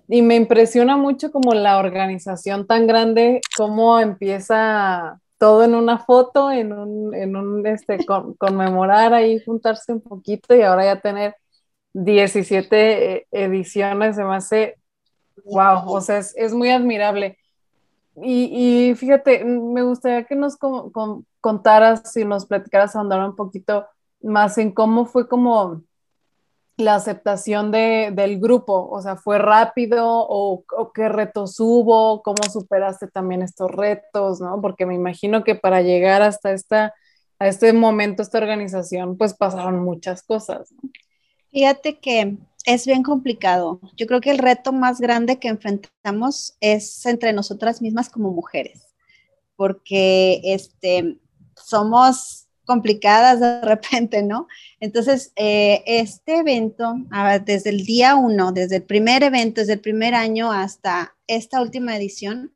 [0.08, 6.52] y, me impresiona mucho como la organización tan grande, cómo empieza todo en una foto,
[6.52, 8.04] en un, en un este,
[8.36, 11.34] conmemorar ahí, juntarse un poquito y ahora ya tener
[11.94, 14.76] 17 eh, ediciones, se me hace,
[15.46, 17.38] wow, o sea, es, es muy admirable.
[18.16, 20.58] Y, y, fíjate, me gustaría que nos
[21.40, 23.86] contaras y nos platicaras, andar un poquito
[24.20, 25.80] más en cómo fue como
[26.81, 28.88] la aceptación de, del grupo?
[28.90, 30.64] O sea, ¿fue rápido o,
[30.95, 32.23] qué retos hubo?
[32.23, 34.40] ¿Cómo superaste también estos retos?
[34.40, 34.61] ¿no?
[34.61, 36.95] Porque me imagino que para llegar hasta esta,
[37.38, 40.75] a este momento, esta organización, pues pasaron muchas cosas.
[41.51, 43.81] Fíjate que es bien complicado.
[43.97, 48.95] Yo creo que el reto más grande que enfrentamos es entre nosotras mismas como mujeres,
[49.57, 51.19] porque este,
[51.57, 54.46] somos complicadas de repente, ¿no?
[54.78, 56.94] Entonces, eh, este evento,
[57.44, 61.96] desde el día uno, desde el primer evento, desde el primer año hasta esta última
[61.96, 62.54] edición,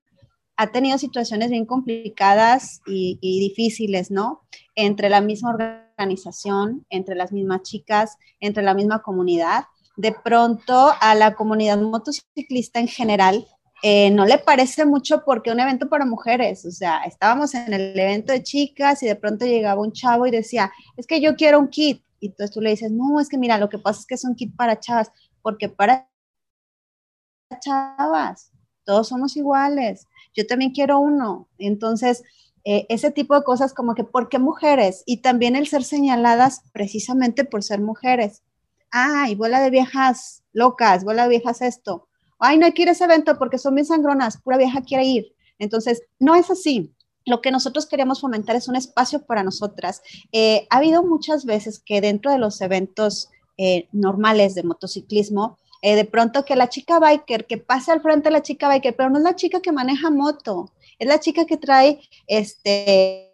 [0.57, 4.43] ha tenido situaciones bien complicadas y, difíciles, ¿no?
[4.77, 9.65] Entre la misma organización, entre las mismas chicas, entre la misma comunidad.
[9.97, 13.49] De pronto a la comunidad motociclista en general
[13.87, 17.99] eh, no le parece mucho porque un evento para mujeres, o sea, estábamos en el
[17.99, 21.59] evento de chicas y de pronto llegaba un chavo y decía, es que yo quiero
[21.59, 22.03] un kit.
[22.19, 24.25] Y entonces tú le dices, no, es que mira, lo que pasa es que es
[24.25, 26.09] un kit para chavas, porque para
[27.61, 28.53] chavas,
[28.85, 31.51] todos somos iguales, yo también quiero uno.
[31.59, 32.23] Entonces,
[32.65, 35.03] eh, ese tipo de cosas como que, ¿por qué mujeres?
[35.05, 38.43] Y también el ser señaladas precisamente por ser mujeres.
[38.91, 42.93] Ay, bola de viejas locas, bola de viejas esto ay, no hay que ir a
[42.93, 45.35] ese evento porque son bien sangronas, pura vieja quiere ir.
[45.59, 46.93] Entonces, no es así.
[47.27, 50.03] Lo que nosotros queríamos fomentar es un espacio para nosotras.
[50.33, 55.97] Eh, ha habido muchas veces que dentro de los eventos eh, normales de motociclismo, eh,
[55.97, 59.19] de pronto que la chica biker, que pase al frente la chica biker, pero no
[59.19, 63.33] es la chica que maneja moto, es la chica que trae este,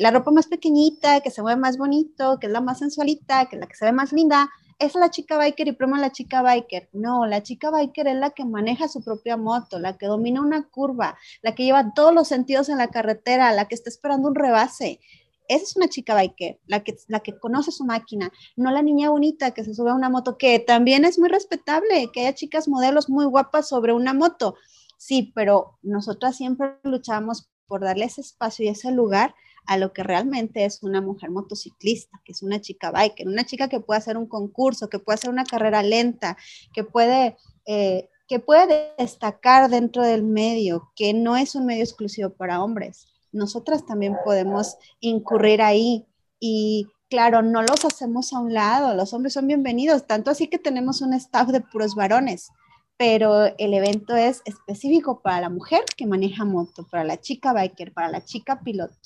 [0.00, 3.56] la ropa más pequeñita, que se mueve más bonito, que es la más sensualita, que
[3.56, 6.42] es la que se ve más linda, es la chica biker y promo la chica
[6.42, 6.88] biker.
[6.92, 10.68] No, la chica biker es la que maneja su propia moto, la que domina una
[10.68, 14.34] curva, la que lleva todos los sentidos en la carretera, la que está esperando un
[14.34, 15.00] rebase.
[15.48, 19.10] Esa es una chica biker, la que, la que conoce su máquina, no la niña
[19.10, 22.68] bonita que se sube a una moto, que también es muy respetable, que haya chicas
[22.68, 24.56] modelos muy guapas sobre una moto.
[24.98, 29.34] Sí, pero nosotras siempre luchamos por darle ese espacio y ese lugar
[29.66, 33.68] a lo que realmente es una mujer motociclista, que es una chica biker, una chica
[33.68, 36.38] que puede hacer un concurso, que puede hacer una carrera lenta,
[36.72, 42.30] que puede, eh, que puede destacar dentro del medio, que no es un medio exclusivo
[42.30, 43.06] para hombres.
[43.30, 46.06] Nosotras también podemos incurrir ahí
[46.40, 50.58] y claro, no los hacemos a un lado, los hombres son bienvenidos, tanto así que
[50.58, 52.50] tenemos un staff de puros varones,
[52.98, 57.92] pero el evento es específico para la mujer que maneja moto, para la chica biker,
[57.92, 58.96] para la chica piloto.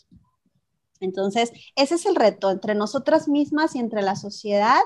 [0.98, 4.80] Entonces, ese es el reto entre nosotras mismas y entre la sociedad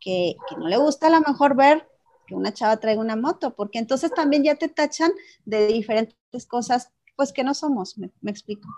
[0.00, 1.88] que, no le gusta a lo mejor ver
[2.26, 5.10] que una chava traiga una moto, porque entonces también ya te tachan
[5.46, 8.68] de diferentes cosas, pues que no somos, me, explico.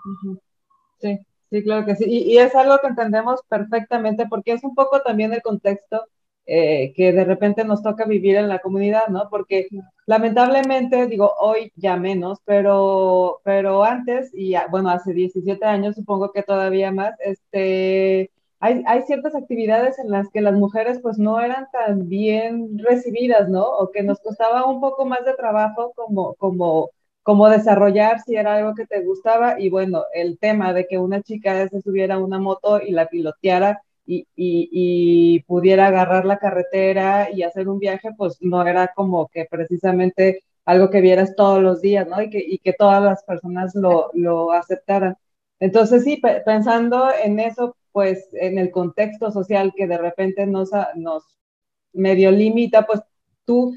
[0.99, 1.19] Sí,
[1.49, 2.05] sí, claro que sí.
[2.07, 6.05] y, es algo que entendemos perfectamente porque es un poco también el contexto
[6.45, 9.29] eh, que de repente nos toca vivir en la comunidad, ¿no?
[9.29, 9.67] Porque
[10.05, 16.43] lamentablemente, digo, hoy ya menos, pero, pero antes, y bueno, hace 17 años, supongo que
[16.43, 21.67] todavía más, este, hay, hay, ciertas actividades en las que las mujeres pues no eran
[21.71, 23.65] tan bien recibidas, ¿no?
[23.65, 26.89] O que nos costaba un poco más de trabajo como, como,
[27.23, 29.59] como desarrollar si era algo que te gustaba.
[29.59, 33.07] Y bueno, el tema de que una chica se subiera a una moto y la
[33.07, 39.45] piloteara, y, pudiera agarrar la carretera y hacer un viaje, pues no era como que
[39.49, 42.21] precisamente algo que vieras todos los días, ¿no?
[42.21, 45.17] Y que, y que todas las personas lo, lo aceptaran.
[45.59, 51.23] Entonces, sí, pensando en eso, pues en el contexto social que de repente nos, nos
[51.93, 53.01] medio limita, pues
[53.45, 53.73] tú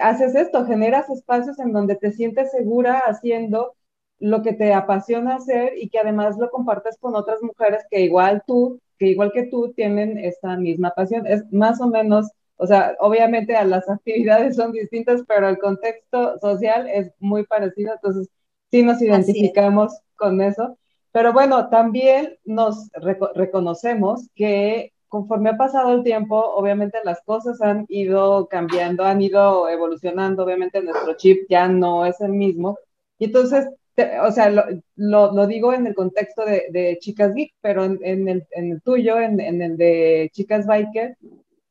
[0.00, 3.74] haces esto, generas espacios en donde te sientes segura haciendo
[4.18, 8.42] lo que te apasiona hacer y que además lo compartes con otras mujeres que igual
[8.46, 11.26] tú que igual que tú tienen esta misma pasión.
[11.26, 16.38] Es más o menos, o sea, obviamente a las actividades son distintas, pero el contexto
[16.38, 18.28] social es muy parecido, entonces
[18.70, 20.76] sí nos identificamos con eso.
[21.12, 22.88] Pero bueno, también nos
[23.34, 29.68] reconocemos que conforme ha pasado el tiempo, obviamente las cosas han ido cambiando, han ido
[29.68, 32.78] evolucionando, obviamente nuestro chip ya no es el mismo.
[33.18, 33.66] Y entonces
[34.22, 38.28] o sea, lo, lo, digo en el contexto de, de Chicas Geek, pero en, en,
[38.28, 41.16] el, en el, tuyo, en, el de Chicas Biker,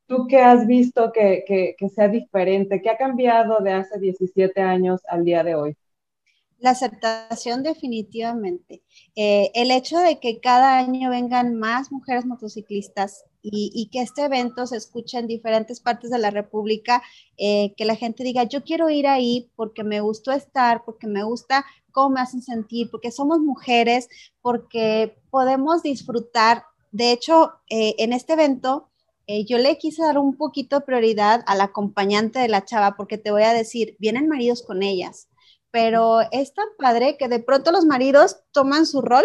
[0.06, 2.80] ¿tú qué has visto que, que, que, sea diferente?
[2.82, 5.76] ¿Qué ha cambiado de hace 17 años al día de hoy?
[6.60, 8.82] La aceptación definitivamente.
[9.16, 14.66] Eh, el hecho de que cada año vengan más mujeres motociclistas y, que este evento
[14.66, 17.02] se escuche en diferentes partes de la República,
[17.38, 21.22] eh, que la gente diga, yo quiero ir ahí porque me gustó estar, porque me
[21.22, 24.08] gusta cómo me hacen sentir, porque somos mujeres,
[24.42, 26.64] porque podemos disfrutar.
[26.92, 28.90] De hecho, eh, en este evento,
[29.26, 33.30] eh, yo le quise dar un poquito prioridad al acompañante de la chava, porque te
[33.30, 35.28] voy a decir, vienen maridos con ellas,
[35.70, 39.24] pero es tan padre que de pronto los maridos toman su rol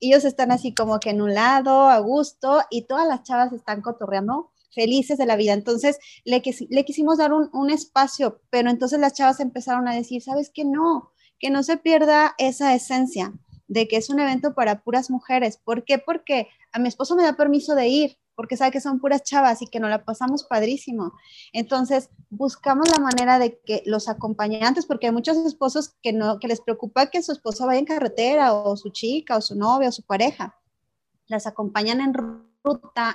[0.00, 3.80] ellos están así como que en un lado, a gusto, y todas las chavas están
[3.80, 5.54] cotorreando felices de la vida.
[5.54, 10.22] Entonces, le, le quisimos dar un, un, espacio, pero entonces las chavas empezaron a decir,
[10.22, 10.64] ¿sabes qué?
[10.64, 13.32] No, que no se pierda esa esencia
[13.68, 15.58] de que es un evento para puras mujeres.
[15.58, 15.98] ¿Por qué?
[15.98, 19.62] Porque a mi esposo me da permiso de ir, porque sabe que son puras chavas
[19.62, 21.12] y que nos la pasamos padrísimo.
[21.52, 26.48] Entonces, buscamos la manera de que los acompañantes, porque hay muchos esposos que no que
[26.48, 29.92] les preocupa que su esposa vaya en carretera o su chica o su novia o
[29.92, 30.56] su pareja.
[31.26, 32.14] Las acompañan en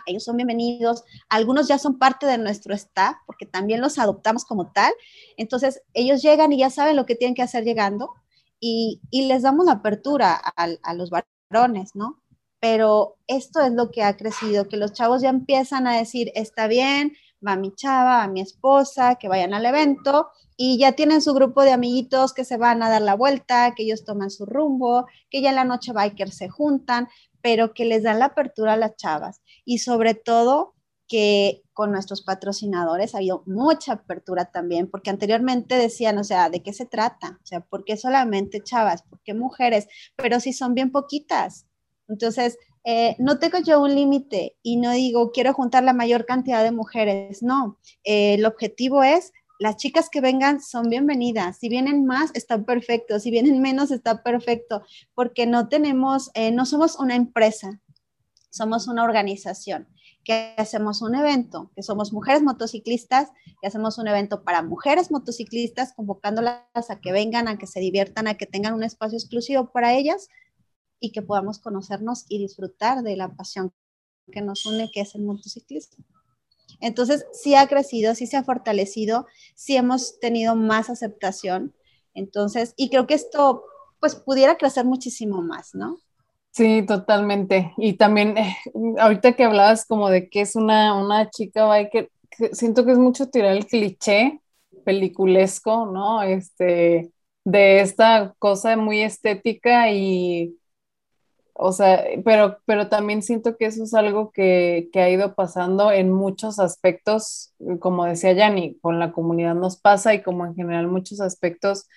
[0.05, 4.71] ellos son bienvenidos, algunos ya son parte de nuestro staff porque también los adoptamos como
[4.71, 4.93] tal.
[5.37, 8.13] Entonces, ellos llegan y ya saben lo que tienen que hacer llegando
[8.59, 12.21] y, y les damos la apertura a, a los varones, ¿no?
[12.61, 16.67] pero esto es lo que ha crecido, que los chavos ya empiezan a decir, está
[16.67, 17.13] bien,
[17.45, 21.63] va mi chava, va mi esposa, que vayan al evento y ya tienen su grupo
[21.63, 25.41] de amiguitos que se van a dar la vuelta, que ellos toman su rumbo, que
[25.41, 27.07] ya en la noche biker se juntan,
[27.41, 30.75] pero que les dan la apertura a las chavas y sobre todo
[31.07, 36.63] que con nuestros patrocinadores ha habido mucha apertura también, porque anteriormente decían, o sea, ¿de
[36.63, 37.39] qué se trata?
[37.43, 39.03] O sea, ¿por qué solamente chavas?
[39.03, 39.87] ¿Por qué mujeres?
[40.15, 41.65] Pero si son bien poquitas,
[42.07, 46.63] entonces, eh, no tengo yo un límite y no digo quiero juntar la mayor cantidad
[46.63, 51.59] de mujeres, no, eh, el objetivo es las chicas que vengan son bienvenidas.
[51.59, 53.19] Si vienen más, está perfecto.
[53.19, 54.81] Si vienen menos, está perfecto.
[55.13, 57.79] Porque no tenemos, eh, no somos una empresa,
[58.49, 59.87] somos una organización
[60.23, 63.29] que hacemos un evento, que somos mujeres motociclistas,
[63.61, 68.27] que hacemos un evento para mujeres motociclistas, convocándolas a que vengan, a que se diviertan,
[68.27, 70.27] a que tengan un espacio exclusivo para ellas
[71.01, 73.73] y que podamos conocernos y disfrutar de la pasión
[74.31, 76.05] que nos une, que es el motociclismo.
[76.79, 81.73] Entonces, sí ha crecido, sí se ha fortalecido, sí hemos tenido más aceptación.
[82.13, 83.65] Entonces, y creo que esto,
[83.99, 85.97] pues, pudiera crecer muchísimo más, ¿no?
[86.51, 87.73] Sí, totalmente.
[87.77, 88.55] Y también, eh,
[88.99, 92.09] ahorita que hablabas como de que es una, una chica biker,
[92.53, 94.39] siento que es mucho tirar el cliché
[94.85, 96.21] peliculesco, ¿no?
[96.23, 97.11] Este,
[97.43, 100.57] de esta cosa muy estética y
[101.63, 106.11] o sea, pero, pero también siento que eso es algo que, ha ido pasando en
[106.11, 111.21] muchos aspectos, como decía Yanni, con la comunidad nos pasa y como en general muchos
[111.21, 111.87] aspectos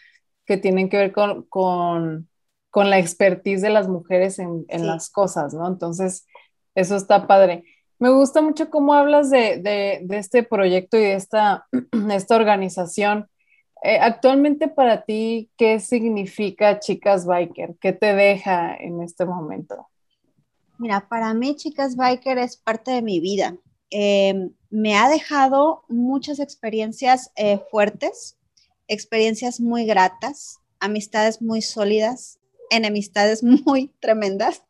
[0.44, 2.28] que tienen que ver con,
[2.74, 5.66] la expertise de las mujeres en, las cosas, ¿no?
[5.66, 6.26] Entonces,
[6.74, 7.64] eso está padre.
[7.98, 11.66] Me gusta mucho cómo hablas de, este proyecto y de esta,
[12.10, 13.30] esta organización.
[13.86, 17.76] Eh, actualmente para ti, ¿qué significa Chicas Biker?
[17.78, 19.90] ¿Qué te deja en este momento?
[20.78, 23.58] Mira, para mí Chicas Biker es parte de mi vida.
[23.90, 28.38] Em, me ha dejado muchas experiencias eh, fuertes,
[28.88, 32.38] experiencias muy gratas, amistades muy sólidas,
[32.70, 34.62] enemistades muy tremendas.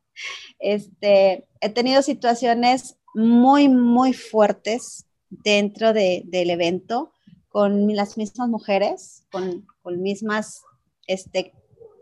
[0.58, 7.13] Este, he tenido situaciones muy, muy fuertes dentro del evento
[7.54, 10.64] con las mismas mujeres, con, con mismas
[11.06, 11.52] este,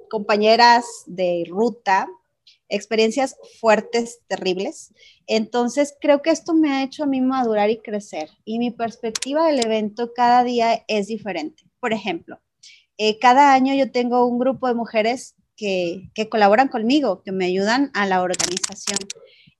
[0.09, 2.09] compañeras de ruta,
[2.71, 4.95] experiencias fuertes, terribles.
[5.27, 8.31] Entonces, creo que esto me ha hecho a mí madurar y crecer.
[8.47, 11.65] Y mi perspectiva del evento cada día es diferente.
[11.81, 12.41] Por ejemplo,
[12.97, 17.45] eh, cada año yo tengo un grupo de mujeres que, que, colaboran conmigo, que me
[17.45, 19.01] ayudan a la organización.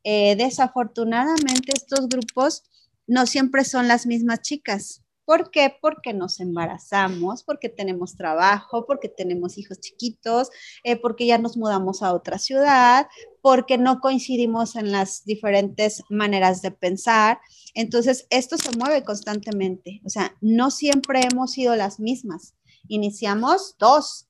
[0.05, 2.63] Eh, desafortunadamente, estos grupos
[3.07, 5.03] no siempre son las mismas chicas.
[5.25, 5.77] ¿Por qué?
[5.81, 10.51] Porque nos embarazamos, porque tenemos trabajo, porque tenemos hijos chiquitos,
[10.83, 13.07] eh, porque ya nos mudamos a otra ciudad,
[13.41, 17.41] porque no coincidimos en las diferentes maneras de pensar.
[17.75, 20.01] Entonces, esto se mueve constantemente.
[20.05, 22.55] O sea, no siempre hemos sido las mismas.
[22.89, 24.29] Iniciamos dos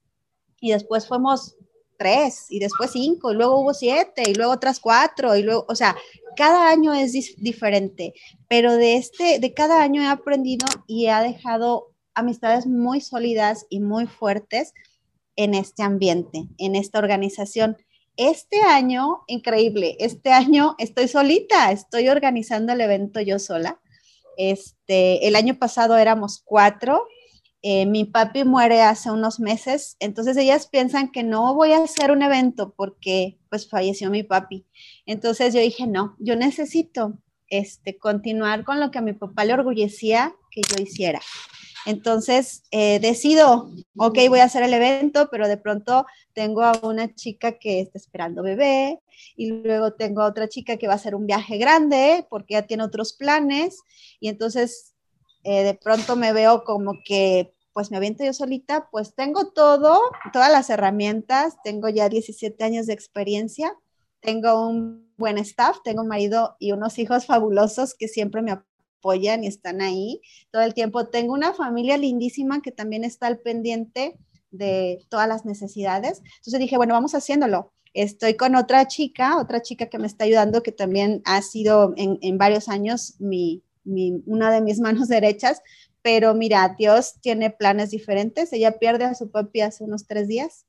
[0.60, 1.56] y después fuimos
[2.02, 5.74] tres y después cinco y luego hubo siete y luego otras cuatro y luego, o
[5.76, 5.96] sea,
[6.36, 8.14] cada año es diferente,
[8.48, 13.80] pero de este, de cada año he aprendido y he dejado amistades muy sólidas y
[13.80, 14.74] muy fuertes
[15.36, 17.76] en este ambiente, en esta organización.
[18.16, 23.80] Este año, increíble, este año estoy solita, estoy organizando el evento yo sola.
[24.36, 27.06] Este, el año pasado éramos cuatro
[27.64, 32.10] eh, mi papi muere hace unos meses, entonces ellas piensan que no voy a hacer
[32.10, 34.66] un evento porque pues falleció mi papi.
[35.06, 39.54] Entonces yo dije, no, yo necesito este, continuar con lo que a mi papá le
[39.54, 41.20] orgullecía que yo hiciera.
[41.86, 47.14] Entonces eh, decido, ok, voy a hacer el evento, pero de pronto tengo a una
[47.14, 48.98] chica que está esperando bebé
[49.36, 52.62] y luego tengo a otra chica que va a hacer un viaje grande porque ya
[52.62, 53.80] tiene otros planes
[54.18, 54.91] y entonces
[55.44, 59.98] eh, de pronto me veo como que pues me aviento yo solita, pues tengo todo,
[60.32, 63.74] todas las herramientas, tengo ya 17 años de experiencia,
[64.20, 69.42] tengo un buen staff, tengo un marido y unos hijos fabulosos que siempre me apoyan
[69.42, 71.08] y están ahí todo el tiempo.
[71.08, 74.18] Tengo una familia lindísima que también está al pendiente
[74.50, 76.22] de todas las necesidades.
[76.36, 77.72] Entonces dije, bueno, vamos haciéndolo.
[77.94, 82.18] Estoy con otra chica, otra chica que me está ayudando, que también ha sido en,
[82.22, 85.62] en varios años mi, una de mis manos derechas,
[86.02, 88.52] pero mira, Dios tiene planes diferentes.
[88.52, 90.66] Ella pierde a su papi hace unos tres días,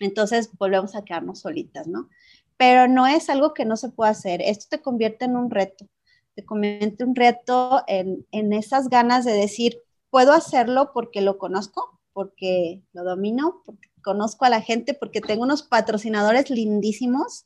[0.00, 2.08] entonces volvemos a quedarnos solitas, ¿no?
[2.56, 4.40] Pero no es algo que no se pueda hacer.
[4.42, 5.86] Esto te convierte en un reto,
[6.34, 9.78] te convierte en un reto en, en esas ganas de decir,
[10.10, 13.62] puedo hacerlo porque lo conozco, porque lo domino,
[14.02, 17.44] conozco a la gente, porque tengo unos patrocinadores lindísimos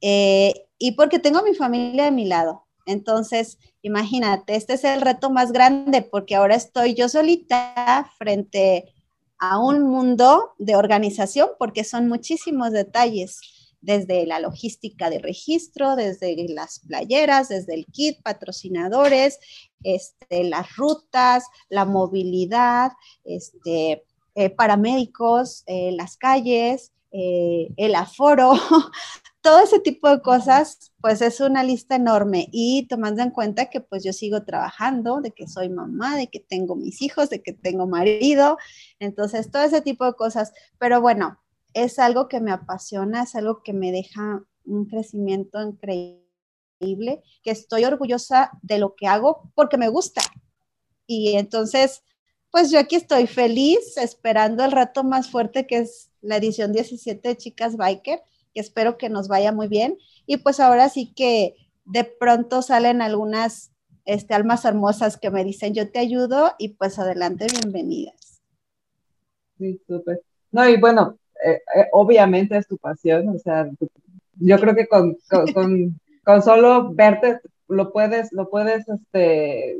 [0.00, 2.66] eh, y porque tengo a mi familia de mi lado.
[2.86, 8.92] Entonces, imagínate, este es el reto más grande porque ahora estoy yo solita frente
[9.38, 13.40] a un mundo de organización porque son muchísimos detalles,
[13.84, 19.38] desde la logística de registro, desde las playeras, desde el kit, patrocinadores,
[19.82, 22.92] este, las rutas, la movilidad,
[23.24, 24.04] este,
[24.34, 28.52] eh, paramédicos, eh, las calles, eh, el aforo,
[29.44, 33.82] todo ese tipo de cosas, pues es una lista enorme y tomando en cuenta que
[33.82, 37.52] pues yo sigo trabajando, de que soy mamá, de que tengo mis hijos, de que
[37.52, 38.56] tengo marido,
[39.00, 41.38] entonces todo ese tipo de cosas, pero bueno,
[41.74, 47.84] es algo que me apasiona, es algo que me deja un crecimiento increíble, que estoy
[47.84, 50.22] orgullosa de lo que hago porque me gusta.
[51.06, 52.02] Y entonces,
[52.50, 57.28] pues yo aquí estoy feliz esperando el rato más fuerte que es la edición 17
[57.28, 58.22] de Chicas Biker,
[58.54, 59.98] que espero que nos vaya muy bien.
[60.26, 63.72] Y pues ahora sí que de pronto salen algunas
[64.04, 68.42] este, almas hermosas que me dicen yo te ayudo y pues adelante, bienvenidas.
[69.58, 70.22] Sí, súper.
[70.52, 73.68] No, y bueno, eh, eh, obviamente es tu pasión, o sea,
[74.36, 79.78] yo creo que con, con, con, solo verte lo puedes, lo puedes este,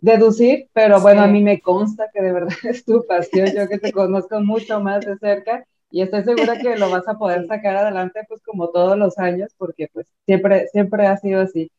[0.00, 3.78] deducir, pero bueno, a mí me consta que de verdad es tu pasión, yo que
[3.78, 7.76] te conozco mucho más de cerca y estoy segura que lo vas a poder sacar
[7.76, 11.70] adelante pues como todos los años, porque pues siempre, siempre ha sido así.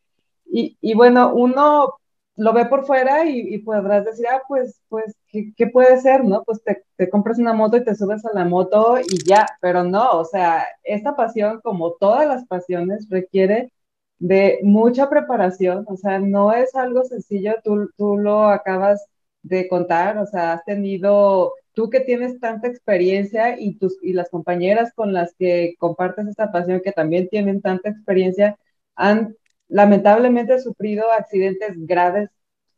[0.45, 1.95] Y, y bueno, uno
[2.39, 6.43] lo ve por fuera y, podrás decir, ah, pues, pues, ¿qué, ¿qué, puede ser, no?
[6.45, 9.83] Pues te, te, compras una moto y te subes a la moto y ya, pero
[9.83, 13.71] no, o sea, esta pasión, como todas las pasiones, requiere
[14.19, 19.05] de mucha preparación, o sea, no es algo sencillo, tú, tú lo acabas
[19.43, 24.29] de contar, o sea, has tenido, tú que tienes tanta experiencia y, tus, y las
[24.29, 28.57] compañeras con las que compartes esta pasión, que también tienen tanta experiencia,
[28.95, 29.37] han
[29.69, 32.29] lamentablemente sufrido accidentes graves,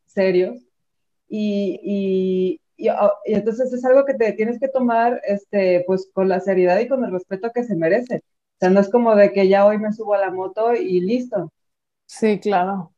[0.06, 0.60] serios,
[1.28, 6.30] y, y, oh, y, entonces es algo que te tienes que tomar este, pues con
[6.30, 8.18] la seriedad y con el respeto que se merece.
[8.18, 11.02] O sea, no es como de que ya hoy me subo a la moto y
[11.02, 11.52] listo.
[12.06, 12.94] Sí, claro.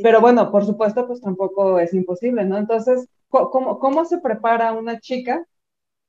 [0.00, 2.58] Pero bueno, por supuesto, pues tampoco es imposible, ¿no?
[2.58, 5.46] Entonces, ¿cómo, cómo se prepara una chica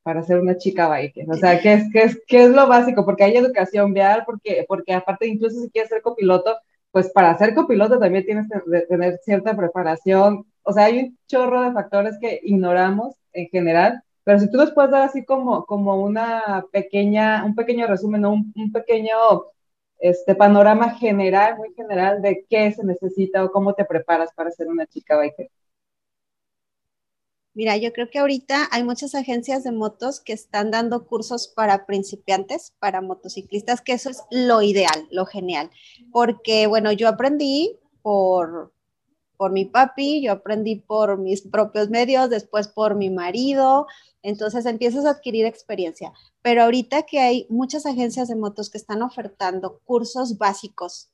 [0.03, 1.29] para ser una chica biker?
[1.31, 3.05] O sea, ¿qué es, qué es, qué es lo básico?
[3.05, 6.57] Porque hay educación vial, porque, porque aparte incluso si quieres ser copiloto,
[6.91, 10.45] pues para ser copiloto también tienes que tener cierta preparación.
[10.63, 14.71] O sea, hay un chorro de factores que ignoramos en general, pero si tú nos
[14.73, 19.15] puedes dar así como, como una pequeña, un pequeño resumen, un, un pequeño
[19.99, 24.67] este panorama general, muy general de qué se necesita o cómo te preparas para ser
[24.67, 25.49] una chica biker.
[27.55, 31.85] Mira, yo creo que ahorita hay muchas agencias de motos que están dando cursos para
[31.85, 35.69] principiantes, para motociclistas, que eso es lo ideal, lo genial.
[36.11, 38.73] Porque, bueno, yo aprendí por,
[39.37, 43.85] por mi papi, yo aprendí por mis propios medios, después por mi marido,
[44.23, 46.11] entonces empiezas a adquirir experiencia.
[46.41, 51.11] Pero ahorita que hay muchas agencias de motos que están ofertando cursos básicos,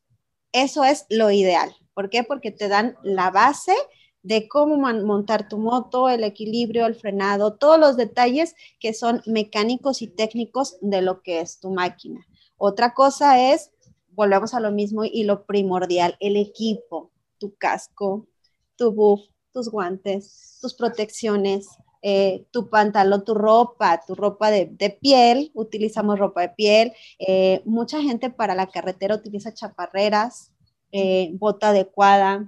[0.54, 1.76] eso es lo ideal.
[1.94, 2.24] ¿Por qué?
[2.24, 3.76] Porque te dan la base
[4.22, 10.02] de cómo montar tu moto, el equilibrio, el frenado, todos los detalles que son mecánicos
[10.02, 12.26] y técnicos de lo que es tu máquina.
[12.58, 13.72] Otra cosa es,
[14.12, 18.28] volvemos a lo mismo y lo primordial, el equipo, tu casco,
[18.76, 19.22] tu buff,
[19.54, 21.68] tus guantes, tus protecciones,
[22.02, 26.94] eh, tu pantalón, tu ropa, tu ropa de, piel, utilizamos ropa de piel.
[27.20, 30.52] Eh, mucha gente para la carretera utiliza chaparreras,
[30.92, 32.46] eh, bota adecuada,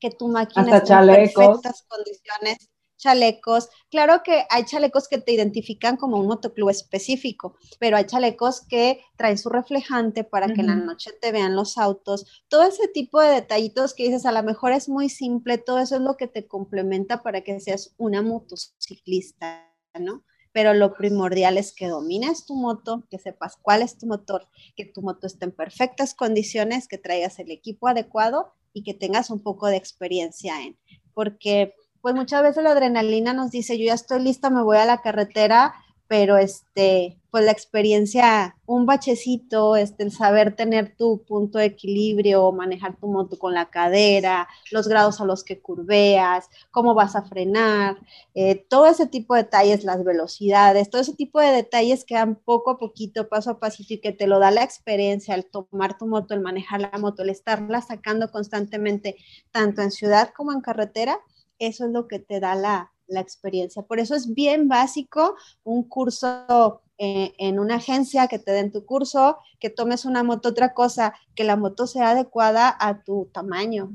[0.00, 3.70] que tu máquina esté en perfectas condiciones, chalecos.
[3.90, 9.00] Claro que hay chalecos que te identifican como un motoclub específico, pero hay chalecos que
[9.16, 12.44] traen su reflejante para que en la noche te vean los autos.
[12.48, 15.96] Todo ese tipo de detallitos que dices, a lo mejor es muy simple, todo eso
[15.96, 20.24] es lo que te complementa para que seas una motociclista, ¿no?
[20.52, 24.86] Pero lo primordial es que domines tu moto, que sepas cuál es tu motor, que
[24.86, 29.42] tu moto esté en perfectas condiciones, que traigas el equipo adecuado y que tengas un
[29.42, 30.78] poco de experiencia en,
[31.14, 34.84] porque pues muchas veces la adrenalina nos dice, yo ya estoy lista, me voy a
[34.84, 35.74] la carretera,
[36.08, 42.50] pero este, pues la experiencia, un bachecito, este, el saber tener tu punto de equilibrio,
[42.50, 47.22] manejar tu moto con la cadera, los grados a los que curveas, cómo vas a
[47.22, 47.98] frenar,
[48.34, 52.36] eh, todo ese tipo de detalles, las velocidades, todo ese tipo de detalles que dan
[52.36, 55.98] poco a poquito, paso a pasito y que te lo da la experiencia, el tomar
[55.98, 59.16] tu moto, el manejar la moto, el estarla sacando constantemente,
[59.50, 61.20] tanto en ciudad como en carretera,
[61.58, 63.82] eso es lo que te da la, la experiencia.
[63.82, 65.34] Por eso es bien básico
[65.64, 70.50] un curso eh, en una agencia que te den tu curso, que tomes una moto,
[70.50, 73.90] otra cosa, que la moto sea adecuada a tu tamaño.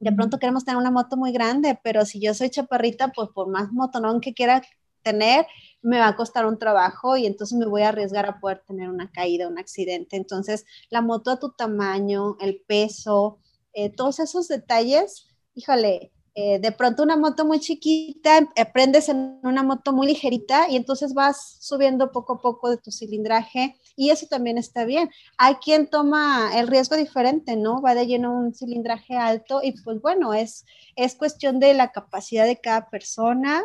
[0.00, 3.48] De pronto queremos tener una moto muy grande, pero si yo soy chaparrita, pues por
[3.48, 4.62] más motonón que quiera
[5.02, 5.46] tener,
[5.82, 8.88] me va a costar un trabajo y entonces me voy a arriesgar a poder tener
[8.88, 10.16] una caída, un accidente.
[10.16, 13.38] Entonces, la moto a tu tamaño, el peso,
[13.74, 19.62] eh, todos esos detalles, híjole, eh, de pronto una moto muy chiquita, aprendes en una
[19.62, 24.26] moto muy ligerita y entonces vas subiendo poco a poco de tu cilindraje y eso
[24.26, 25.10] también está bien.
[25.36, 27.82] Hay quien toma el riesgo diferente, ¿no?
[27.82, 30.64] Va de lleno un cilindraje alto y pues bueno, es,
[30.96, 33.62] es cuestión de la capacidad de cada persona,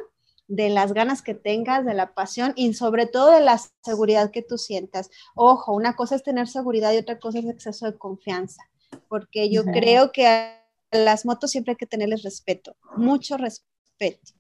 [0.50, 4.42] de las ganas que tengas, de la pasión y sobre todo de la seguridad que
[4.42, 5.10] tú sientas.
[5.36, 8.64] Ojo, una cosa es tener seguridad y otra cosa es exceso de confianza,
[9.08, 14.34] porque yo creo que las motos siempre hay que tenerles respeto, mucho respeto.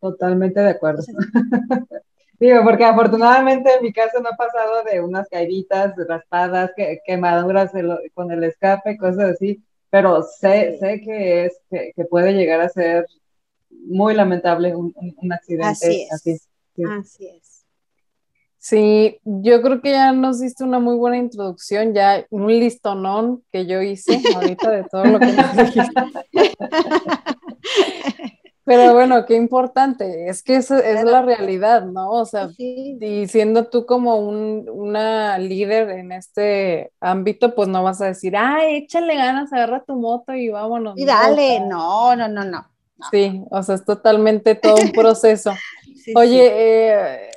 [0.00, 1.02] Totalmente de acuerdo.
[2.38, 7.72] Digo, porque afortunadamente en mi caso no ha pasado de unas caíditas, raspadas, que, quemaduras
[8.12, 13.06] con el escape, cosas así, pero sé, sé que, es, que, puede llegar a ser
[13.70, 14.92] muy lamentable un,
[15.32, 16.08] accidente así.
[16.12, 16.38] así.
[16.84, 17.55] Así es.
[18.68, 23.64] Sí, yo creo que ya nos diste una muy buena introducción, ya un listonón que
[23.64, 26.02] yo hice ahorita de todo lo que nos dijiste.
[28.64, 32.10] Pero bueno, qué importante, es que esa es la realidad, ¿no?
[32.10, 38.00] O sea, y siendo tú como un, una líder en este ámbito, pues no vas
[38.00, 40.98] a decir, ay, échale ganas, agarra tu moto y vámonos.
[40.98, 42.66] Y dale, no, no, no, no.
[43.12, 45.52] Sí, o sea, es totalmente todo un proceso.
[46.16, 47.30] Oye, eh,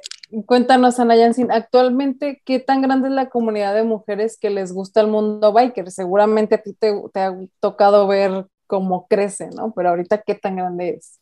[0.46, 5.02] Cuéntanos, Ana Yansin, actualmente, ¿qué tan grande es la comunidad de mujeres que les gusta
[5.02, 5.90] el mundo biker?
[5.90, 9.74] Seguramente a ti te, ha tocado ver cómo crece, ¿no?
[9.76, 11.20] Pero ahorita, ¿qué tan grande es?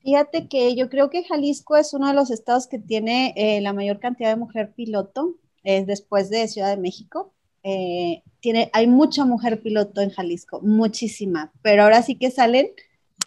[0.00, 3.74] Fíjate que yo creo que Jalisco es uno de los estados que tiene eh, la
[3.74, 7.34] mayor cantidad de mujer piloto, es después de Ciudad de México.
[7.64, 12.68] Eh, tiene, hay mucha mujer piloto en Jalisco, muchísima, pero ahora sí que salen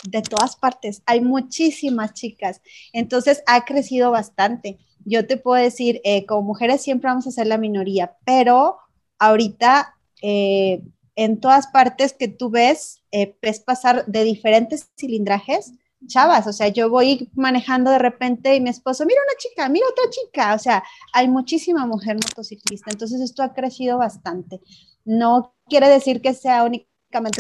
[0.04, 2.62] de todas partes, hay muchísimas chicas,
[2.94, 4.80] entonces ha crecido bastante.
[5.06, 8.78] Yo te puedo decir, eh, como mujeres siempre vamos a ser la minoría, pero
[9.20, 10.82] ahorita eh,
[11.16, 15.74] en todas partes que tú ves, eh, ves pasar de diferentes cilindrajes,
[16.08, 19.86] chavas, o sea, yo voy manejando de repente y mi esposo, mira una chica, mira
[19.88, 20.84] otra chica, o sea,
[21.14, 24.62] hay muchísima mujer motociclista, entonces esto ha crecido bastante.
[25.06, 26.64] No quiere decir que sea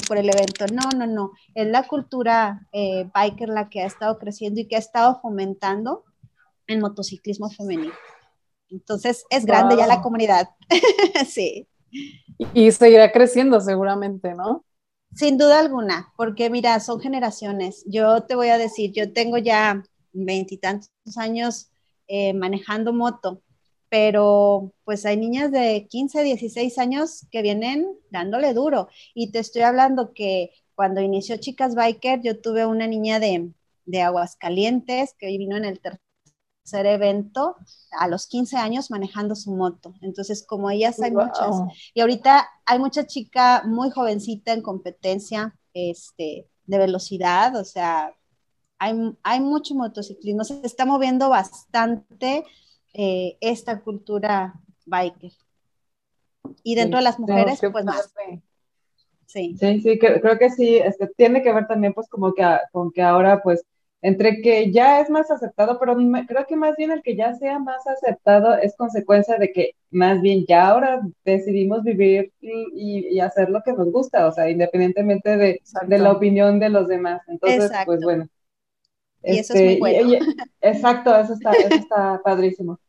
[0.08, 2.68] por el evento, no, no, no, es la cultura
[3.14, 6.04] biker la que ha estado creciendo y que ha estado fomentando
[6.68, 7.94] en motociclismo femenino.
[8.70, 10.50] Entonces es grande ya la comunidad.
[11.28, 11.68] sí.
[12.54, 14.66] Y seguirá creciendo seguramente, ¿no?
[15.14, 17.84] Sin duda alguna, porque mira, son generaciones.
[17.86, 21.70] Yo te voy a decir, yo tengo ya veintitantos años
[22.08, 23.42] eh, manejando moto,
[23.92, 28.88] pero pues hay niñas de 15, 16 años que vienen dándole duro.
[29.14, 33.52] Y te estoy hablando que cuando inició Chicas Biker, yo tuve una niña de,
[33.84, 37.58] de Aguascalientes que vino en el tercer evento
[38.00, 39.94] a los 15 años manejando su moto.
[40.00, 41.58] Entonces, como ellas hay muchas,
[41.94, 48.16] y ahorita hay mucha chica muy jovencita en competencia este, de velocidad, o sea,
[48.80, 52.46] hay, hay mucho motociclismo, se está moviendo bastante
[52.94, 54.54] eh, esta cultura
[54.86, 55.32] biker.
[56.64, 58.14] Y dentro de las mujeres, pues más.
[59.28, 59.56] Sí.
[59.58, 63.02] sí, sí, creo, que sí, este, tiene que ver también pues como que con que
[63.02, 63.64] ahora pues
[64.02, 65.96] entre que ya es más aceptado, pero
[66.28, 70.22] creo que más bien el que ya sea más aceptado es consecuencia de que más
[70.22, 75.62] bien ya ahora decidimos vivir y, hacer lo que nos gusta, o sea, independientemente de,
[75.88, 77.22] la opinión de los demás.
[77.28, 78.28] Entonces, pues bueno.
[79.24, 80.26] Y eso es muy este, bueno.
[80.62, 82.80] exacto, eso está, eso está padrísimo.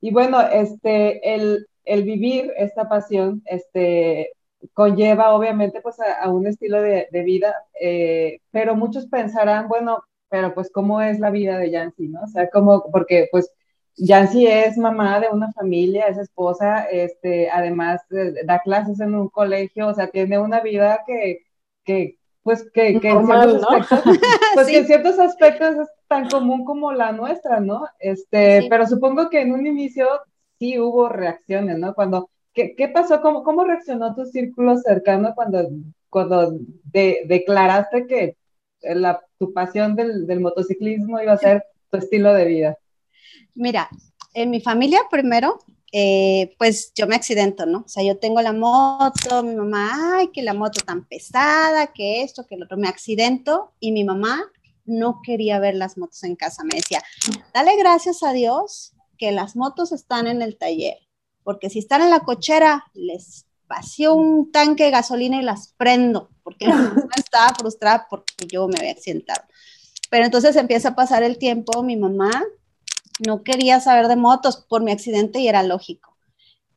[0.00, 4.32] Y bueno, este, el, el vivir esta pasión, este,
[4.74, 10.70] conlleva obviamente pues a, un estilo de, vida, eh, pero muchos pensarán, bueno, pero pues
[10.72, 12.22] cómo es la vida de Yancy, ¿no?
[12.22, 13.50] O sea, como, porque pues
[13.96, 19.28] Yancy es mamá de una familia, es esposa, este, además eh, da clases en un
[19.28, 21.40] colegio, o sea, tiene una vida que,
[21.84, 24.00] que pues que, que en ciertos aspectos,
[24.54, 27.86] pues que en ciertos aspectos es tan común como la nuestra, ¿no?
[27.98, 30.08] Este, pero supongo que en un inicio
[30.58, 31.94] sí hubo reacciones, ¿no?
[31.94, 33.20] Cuando, ¿qué, qué pasó?
[33.20, 35.68] ¿Cómo, ¿Cómo reaccionó tu círculo cercano cuando,
[36.08, 36.54] cuando
[36.92, 38.36] declaraste que
[38.82, 42.78] la, tu pasión del, motociclismo iba a ser tu estilo de vida?
[43.54, 43.88] Mira,
[44.34, 45.58] en mi familia primero,
[45.92, 47.78] eh, pues yo me accidento, ¿no?
[47.78, 52.22] O sea, yo tengo la moto, mi mamá, ay, que la moto tan pesada, que
[52.22, 54.40] esto, que lo otro, me accidento y mi mamá
[54.84, 57.02] no quería ver las motos en casa, me decía,
[57.52, 60.98] dale gracias a Dios que las motos están en el taller,
[61.42, 66.30] porque si están en la cochera, les vacío un tanque de gasolina y las prendo,
[66.42, 66.66] porque
[67.16, 69.42] estaba frustrada porque yo me había accidentado.
[70.08, 72.30] Pero entonces empieza a pasar el tiempo, mi mamá
[73.26, 76.16] no quería saber de motos por mi accidente y era lógico.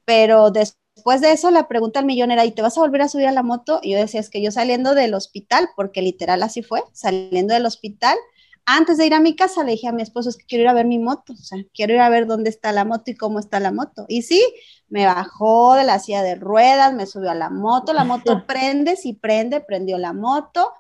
[0.06, 3.10] Pero después de eso la pregunta al millón era, ¿y te vas a volver a
[3.10, 3.80] subir a la moto?
[3.82, 7.66] Y yo decía, es que yo saliendo del hospital, porque literal así fue, saliendo del
[7.66, 8.18] hospital,
[8.66, 10.68] antes de ir a mi casa le dije a mi esposo, es que quiero ir
[10.70, 13.16] a ver mi moto, o sea, quiero ir a ver dónde está la moto y
[13.16, 14.06] cómo está la moto.
[14.08, 14.42] Y sí,
[14.88, 18.96] me bajó de la silla de ruedas, me subió a la moto, la moto prende,
[18.96, 20.72] sí prende, prendió la moto,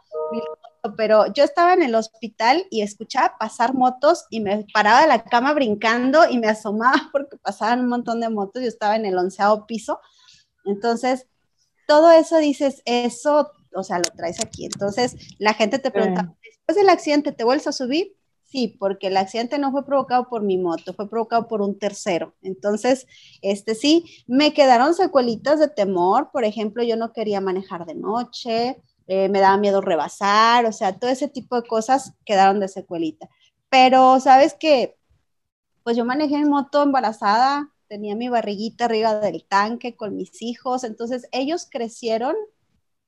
[0.98, 5.24] pero yo estaba en el hospital y escuchaba pasar motos y me paraba de la
[5.24, 9.18] cama brincando y me asomaba porque pasaban un montón de motos, yo estaba en el
[9.18, 10.00] onceavo piso,
[10.66, 11.28] entonces
[11.88, 16.78] todo eso dices, eso, o sea, lo traes aquí, entonces la gente te pregunta, después
[16.78, 18.16] del accidente, ¿te vuelves a subir?
[18.54, 22.36] Sí, porque el accidente no fue provocado por mi moto, fue provocado por un tercero.
[22.44, 23.08] Entonces,
[23.42, 26.30] este sí, me quedaron secuelitas de temor.
[26.32, 30.98] Por ejemplo, yo no quería manejar de noche, eh, me daba miedo rebasar, o sea,
[30.98, 33.30] todo ese tipo de cosas quedaron de secuelita.
[33.70, 34.98] Pero, ¿sabes qué?
[35.84, 40.84] Pues yo manejé mi moto embarazada, tenía mi barriguita arriba del tanque con mis hijos,
[40.84, 42.36] entonces ellos crecieron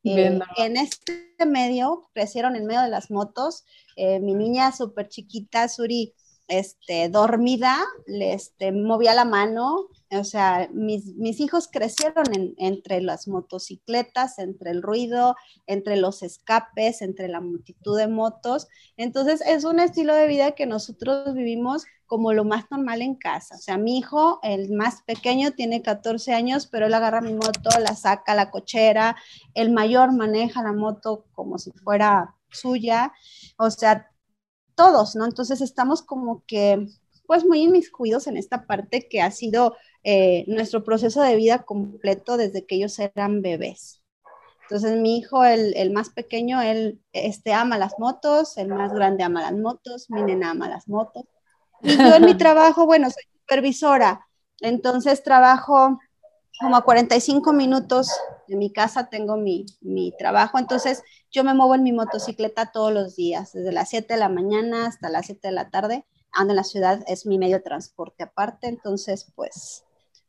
[0.04, 3.66] eh, en este medio, crecieron en medio de las motos.
[3.96, 6.14] Eh, mi niña súper chiquita, Suri,
[6.48, 9.88] este, dormida, le este, movía la mano.
[10.12, 12.26] O sea, mis, mis hijos crecieron
[12.58, 15.36] entre las motocicletas, entre el ruido,
[15.66, 18.68] entre los escapes, entre la multitud de motos.
[18.98, 23.56] Entonces, es un estilo de vida que nosotros vivimos como lo más normal en casa.
[23.56, 27.70] O sea, mi hijo, el más pequeño, tiene 14 años, pero él agarra mi moto,
[27.80, 29.16] la saca a la cochera,
[29.54, 33.12] el mayor maneja la moto como si fuera suya,
[33.58, 34.10] o sea,
[34.76, 35.26] todos, ¿no?
[35.26, 36.88] Entonces estamos como que,
[37.26, 42.38] pues muy inmiscuidos en esta parte que ha sido eh, nuestro proceso de vida completo
[42.38, 44.04] desde que ellos eran bebés.
[44.64, 49.24] Entonces mi hijo, el, el, más pequeño, él este, ama las motos, el más grande
[49.24, 51.26] ama las motos, mi nena ama las motos.
[51.82, 54.28] Y yo en mi trabajo, bueno, soy supervisora,
[54.62, 56.00] entonces trabajo
[56.60, 58.10] como a 45 minutos
[58.48, 62.94] de mi casa, tengo mi, mi, trabajo, entonces yo me muevo en mi motocicleta todos
[62.94, 66.52] los días, desde las 7 de la mañana hasta las 7 de la tarde, ando
[66.52, 69.84] en la ciudad, es mi medio de transporte aparte, entonces pues,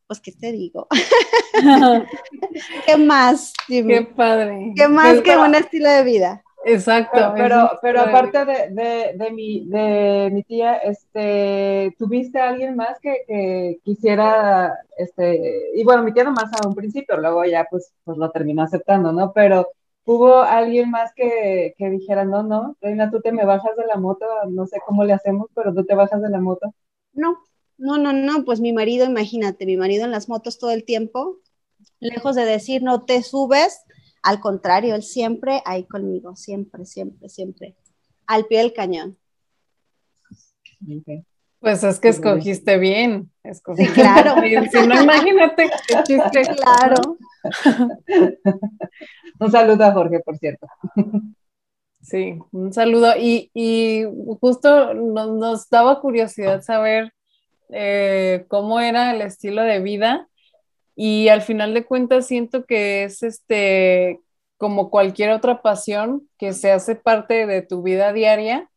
[0.06, 0.86] pues, ¿qué te digo?
[2.86, 3.52] ¿Qué más?
[3.66, 4.72] Qué padre.
[4.76, 6.44] ¿Qué más que un estilo de vida?
[6.66, 7.32] Exacto.
[7.36, 12.98] Pero, pero, aparte de, de, de, mi, de mi tía, este, ¿tuviste a alguien más
[13.00, 17.92] que, que, quisiera, este, y bueno, mi tía nomás a un principio, luego ya pues,
[18.02, 19.32] pues lo terminó aceptando, ¿no?
[19.32, 19.68] Pero
[20.04, 23.96] hubo alguien más que, que dijera, no, no, Reina, tú te me bajas de la
[23.96, 26.74] moto, no sé cómo le hacemos, pero tú te bajas de la moto.
[27.12, 27.38] No,
[27.78, 31.38] no, no, no, pues mi marido, imagínate, mi marido en las motos todo el tiempo,
[32.00, 33.85] lejos de decir no te subes,
[34.26, 37.76] al contrario, él siempre ahí conmigo, siempre, siempre, siempre,
[38.26, 39.16] al pie del cañón.
[41.60, 43.30] Pues es que escogiste bien.
[43.44, 44.40] Escogiste sí, claro.
[44.40, 44.68] Bien.
[44.68, 46.42] Si no, imagínate qué chiste.
[46.56, 47.18] Claro.
[49.38, 50.66] un saludo a Jorge, por cierto.
[52.00, 53.12] Sí, un saludo.
[53.16, 54.02] Y, y
[54.40, 57.12] justo nos, nos, daba curiosidad saber
[57.68, 60.28] eh, cómo era el estilo de vida
[60.96, 64.20] y al final de cuentas siento que es este
[64.56, 68.70] como cualquier otra pasión que se hace parte de tu vida diaria,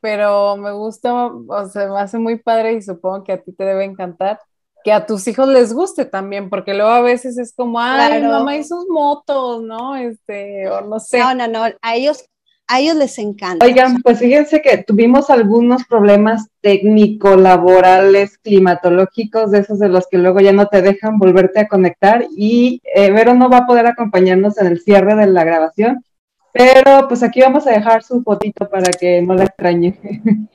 [0.00, 3.64] pero me gusta, o sea, me hace muy padre y supongo que a ti te
[3.64, 4.38] debe encantar
[4.84, 8.38] que a tus hijos les guste también, porque luego a veces es como, ay, claro.
[8.38, 9.96] mamá y sus motos, ¿no?
[9.96, 11.18] Este, o no sé.
[11.18, 12.24] No, no, no, a ellos
[12.72, 13.66] a ellos les encanta.
[13.66, 20.40] Oigan, pues fíjense que tuvimos algunos problemas técnico-laborales, climatológicos, de esos de los que luego
[20.40, 24.56] ya no te dejan volverte a conectar y eh, Vero no va a poder acompañarnos
[24.56, 26.02] en el cierre de la grabación,
[26.50, 29.98] pero pues aquí vamos a dejar su fotito para que no la extrañe.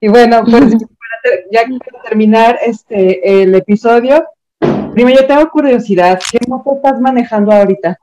[0.00, 0.76] y bueno, pues
[1.50, 4.24] ya quiero terminar este el episodio.
[4.92, 7.98] Primero, yo tengo curiosidad, ¿qué moto estás manejando ahorita?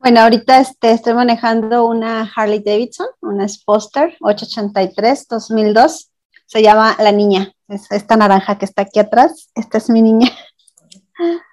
[0.00, 6.10] Bueno, ahorita este, estoy manejando una Harley Davidson, una Sposter 883 2002.
[6.46, 7.52] Se llama La Niña.
[7.68, 9.50] Es esta naranja que está aquí atrás.
[9.54, 10.30] Esta es mi niña.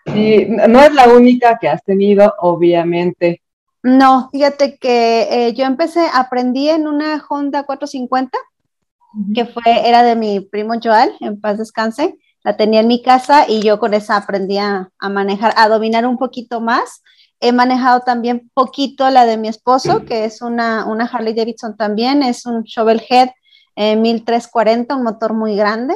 [0.05, 3.41] No es la única que has tenido, obviamente.
[3.83, 9.35] No, fíjate que eh, yo empecé, aprendí en una Honda 450, uh -huh.
[9.35, 12.15] que fue, era de mi primo Joel, en paz descanse.
[12.45, 16.05] La tenía en mi casa y yo con esa aprendí a, a manejar, a dominar
[16.05, 17.01] un poquito más
[17.39, 22.23] He manejado también poquito la de mi esposo, que es una, una Harley Davidson también,
[22.23, 23.29] es un Shovel Head
[23.75, 25.95] eh, 1340, un motor muy grande,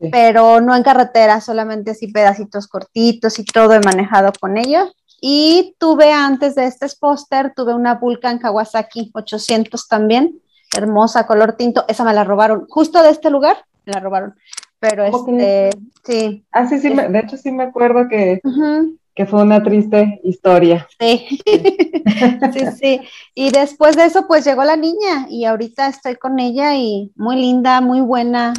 [0.00, 0.08] sí.
[0.12, 4.92] pero no en carretera, solamente así pedacitos cortitos y todo he manejado con ello.
[5.20, 10.40] Y tuve antes de este póster, tuve una Vulcan Kawasaki 800 también,
[10.76, 14.36] hermosa, color tinto, esa me la robaron, justo de este lugar, me la robaron.
[14.78, 15.70] Pero este,
[16.04, 16.44] sí.
[16.52, 19.62] Ah, sí, sí, me, de hecho sí me acuerdo que, uh -huh que fue una
[19.62, 20.86] triste historia.
[20.98, 21.40] Sí.
[22.52, 23.00] sí, sí.
[23.34, 27.36] Y después de eso, pues llegó la niña y ahorita estoy con ella y muy
[27.36, 28.52] linda, muy buena,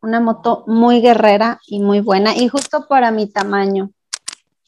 [0.00, 3.90] una moto muy guerrera y muy buena y justo para mi tamaño.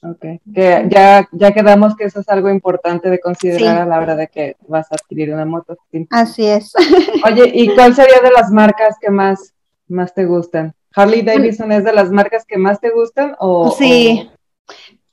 [0.05, 4.16] Ok, que ya, ya quedamos que eso es algo importante de considerar a la hora
[4.16, 5.76] de que vas a adquirir una moto.
[6.11, 6.72] Así es.
[7.24, 9.55] Oye, ¿y cuál sería de las marcas que más,
[9.87, 10.74] más te gustan?
[10.95, 13.37] ¿Harley Davidson es de las marcas que más te gustan?
[13.39, 14.28] O, sí.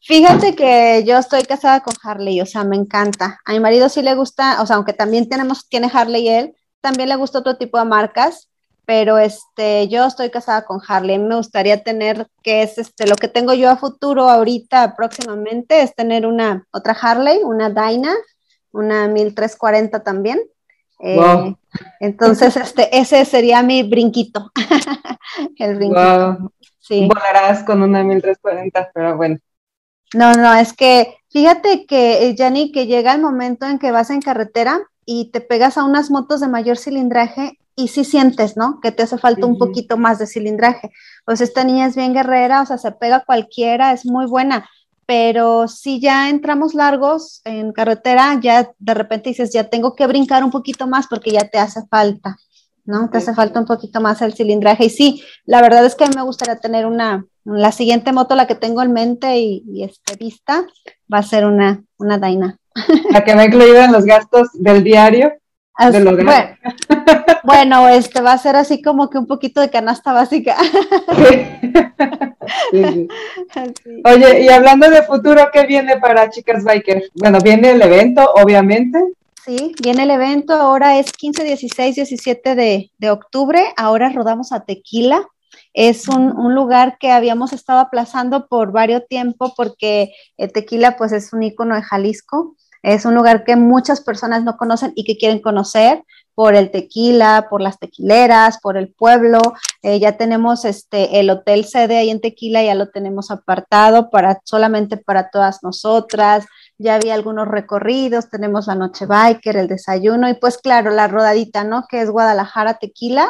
[0.10, 3.40] Fíjate que yo estoy casada con Harley, o sea, me encanta.
[3.46, 7.10] A mi marido sí le gusta, o sea, aunque también tenemos, tiene Harley él, también
[7.10, 8.50] le gusta otro tipo de marcas,
[8.88, 11.20] pero este, yo estoy casada con Harley.
[11.20, 15.94] Me gustaría tener, que es este, lo que tengo yo a futuro ahorita, próximamente, es
[15.94, 18.16] tener una otra Harley, una Dyna,
[18.72, 20.40] una 1340 también.
[21.02, 21.56] Eh,
[22.00, 24.52] entonces, este, ese sería mi brinquito.
[25.60, 26.52] El brinquito.
[26.80, 27.08] Sí.
[27.08, 29.38] Volarás con una 1340, pero bueno.
[30.14, 34.22] No, no, es que fíjate que, Yanni, que llega el momento en que vas en
[34.22, 38.80] carretera y te pegas a unas motos de mayor cilindraje y sí sientes, ¿no?
[38.82, 40.92] Que te hace falta un poquito más de cilindraje.
[41.26, 44.68] Pues esta niña es bien guerrera, o sea, se pega cualquiera, es muy buena,
[45.06, 50.44] pero si ya entramos largos en carretera, ya de repente dices, ya tengo que brincar
[50.44, 52.36] un poquito más porque ya te hace falta,
[52.84, 53.10] ¿no?
[53.10, 54.86] Te hace falta un poquito más el cilindraje.
[54.86, 58.56] Y sí, la verdad es que me gustaría tener una, la siguiente moto, la que
[58.56, 60.66] tengo en mente y, y este, vista,
[61.12, 62.58] va a ser una, una Daina.
[63.12, 65.34] La que me ha incluido en los gastos del diario.
[67.44, 70.58] bueno, este va a ser así como que un poquito de canasta básica.
[74.06, 77.10] Oye, y hablando de futuro, ¿qué viene para Chicas Biker?
[77.16, 79.00] Bueno, viene el evento, obviamente.
[79.46, 84.66] Sí, viene el evento, ahora es 15, 16, 17 de, de octubre, ahora rodamos a
[84.66, 85.28] Tequila.
[85.74, 91.12] Es un, un, lugar que habíamos estado aplazando por varios tiempo porque eh, Tequila pues
[91.12, 95.18] es un icono de Jalisco es un lugar que muchas personas no conocen y que
[95.18, 96.04] quieren conocer
[96.34, 99.42] por el tequila, por las tequileras, por el pueblo.
[99.82, 104.40] Eh, ya tenemos este, el hotel sede ahí en Tequila, ya lo tenemos apartado para,
[104.46, 106.46] solamente para todas nosotras.
[106.78, 111.66] Ya había algunos recorridos, tenemos la noche biker, el desayuno y pues claro, la rodadita,
[111.66, 111.86] ¿no?
[111.90, 113.30] Que es Guadalajara Tequila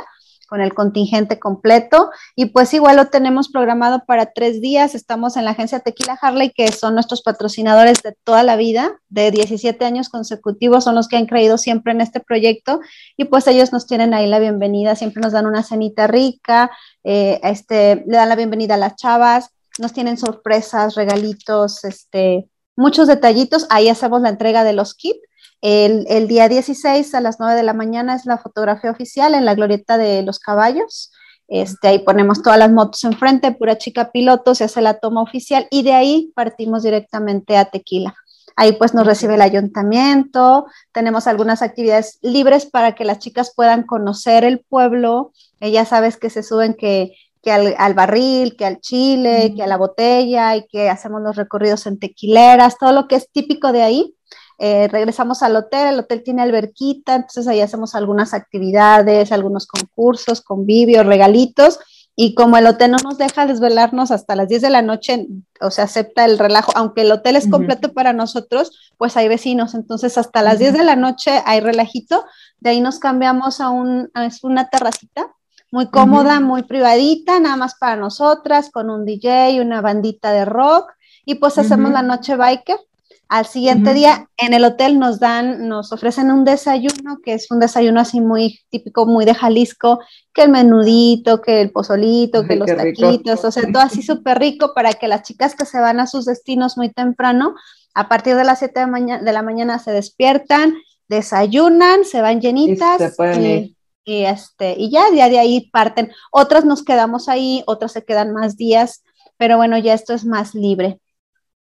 [0.49, 2.09] con el contingente completo.
[2.35, 4.95] Y pues igual lo tenemos programado para tres días.
[4.95, 9.31] Estamos en la agencia Tequila Harley, que son nuestros patrocinadores de toda la vida, de
[9.31, 12.79] 17 años consecutivos, son los que han creído siempre en este proyecto.
[13.15, 16.71] Y pues ellos nos tienen ahí la bienvenida, siempre nos dan una cenita rica,
[17.03, 23.07] eh, este, le dan la bienvenida a las chavas, nos tienen sorpresas, regalitos, este, muchos
[23.07, 23.67] detallitos.
[23.69, 25.28] Ahí hacemos la entrega de los kits
[25.61, 29.55] el, día 16 a las 9 de la mañana es la fotografía oficial en la
[29.55, 31.11] glorieta de los caballos.
[31.47, 35.67] Este, ahí ponemos todas las motos enfrente, pura chica piloto, se hace la toma oficial
[35.71, 38.15] y de ahí partimos directamente a Tequila.
[38.55, 43.83] Ahí pues nos recibe el ayuntamiento, tenemos algunas actividades libres para que las chicas puedan
[43.83, 45.31] conocer el pueblo.
[45.59, 49.67] Eh, ya sabes que se suben que, al, al, barril, que al chile, que a
[49.67, 53.81] la botella y que hacemos los recorridos en tequileras, todo lo que es típico de
[53.81, 54.15] ahí.
[54.61, 60.41] Eh, regresamos al hotel, el hotel tiene alberquita, entonces ahí hacemos algunas actividades, algunos concursos,
[60.41, 61.79] convivios, regalitos.
[62.13, 65.27] Y como el hotel no nos deja desvelarnos hasta las 10 de la noche,
[65.61, 69.73] o sea, acepta el relajo, aunque el hotel es completo para nosotros, pues hay vecinos.
[69.73, 72.25] Entonces, hasta las 10 de la noche hay relajito.
[72.59, 74.11] De ahí nos cambiamos a, un,
[74.43, 75.33] una terracita
[75.71, 80.91] muy cómoda, muy privadita, nada más para nosotras, con un DJ, una bandita de rock.
[81.23, 82.79] Y pues hacemos la noche biker
[83.29, 87.59] al siguiente día en el hotel nos dan, nos ofrecen un desayuno, que es un
[87.59, 89.99] desayuno así muy típico, muy de Jalisco,
[90.33, 94.73] que el menudito, que el pozolito, que los taquitos, o sea, todo así súper rico
[94.73, 97.53] para que las chicas que se van a sus destinos muy temprano,
[97.93, 100.73] a partir de las 7 de, de la mañana se despiertan,
[101.07, 103.75] desayunan, se van llenitas y,
[104.05, 106.11] y, este, y ya, ya de ahí parten.
[106.31, 109.03] Otras nos quedamos ahí, otras se quedan más días,
[109.37, 110.99] pero bueno, ya esto es más libre.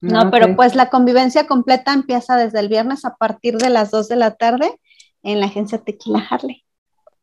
[0.00, 3.90] No, ah, pero pues la convivencia completa empieza desde el viernes a partir de las
[3.90, 4.70] 2 de la tarde
[5.22, 6.64] en la agencia Tequila Harley.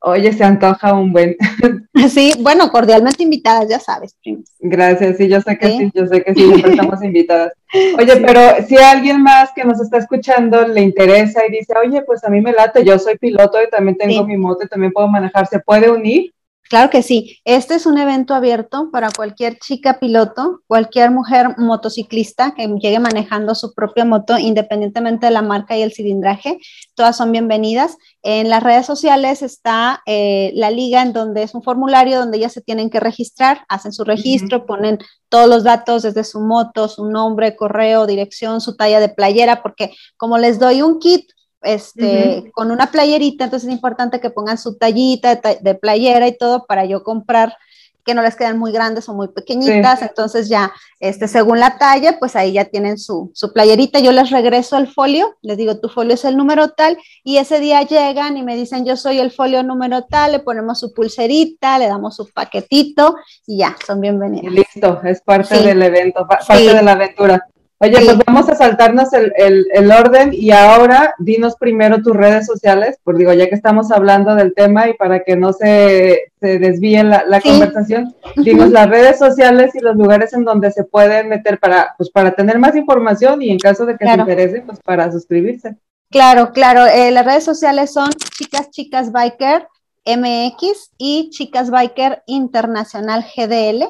[0.07, 1.36] Oye, se antoja un buen.
[2.09, 4.15] Sí, bueno, cordialmente invitadas, ya sabes,
[4.59, 7.53] Gracias, sí, yo sé que sí, yo sé que sí, siempre estamos invitadas.
[7.97, 12.23] Oye, pero si alguien más que nos está escuchando le interesa y dice, oye, pues
[12.23, 15.07] a mí me late, yo soy piloto y también tengo mi moto y también puedo
[15.07, 16.35] manejar, ¿se puede unir?
[16.68, 17.39] Claro que sí.
[17.45, 23.53] Este es un evento abierto para cualquier chica piloto, cualquier mujer motociclista que llegue manejando
[23.53, 26.57] su propia moto, independientemente de la marca y el cilindraje.
[26.95, 27.97] Todas son bienvenidas.
[28.24, 32.53] En las redes sociales está eh, la liga, en donde es un formulario donde ellas
[32.53, 34.97] se tienen que registrar, hacen su registro, ponen
[35.30, 39.93] todos los datos desde su moto, su nombre, correo, dirección, su talla de playera, porque
[40.18, 41.30] como les doy un kit
[41.66, 46.66] este, con una playerita, entonces es importante que pongan su tallita de, playera y todo
[46.66, 47.57] para yo comprar
[48.05, 52.20] que no les quedan muy grandes o muy pequeñitas, entonces ya, este, según la talla,
[52.20, 55.89] pues ahí ya tienen su, su, playerita, yo les regreso el folio, les digo, tu
[55.89, 59.32] folio es el número tal, y ese día llegan y me dicen, yo soy el
[59.32, 63.16] folio número tal, le ponemos su pulserita, le damos su paquetito,
[63.47, 64.53] y ya, son bienvenidos.
[64.53, 67.43] listo, es parte del evento, parte de la aventura.
[67.80, 72.97] Oye, pues vamos a saltarnos el, el, orden y ahora dinos primero tus redes sociales,
[73.03, 77.03] por digo, ya que estamos hablando del tema y para que no se, se desvíe
[77.03, 81.59] la, la conversación, dinos las redes sociales y los lugares en donde se pueden meter
[81.59, 85.11] para, pues para tener más información y en caso de que se interese, pues para
[85.11, 85.76] suscribirse.
[86.09, 89.67] Claro, claro, eh, las redes sociales son Chicas Chicas Biker
[90.05, 93.84] MX y Chicas Biker Internacional GDL.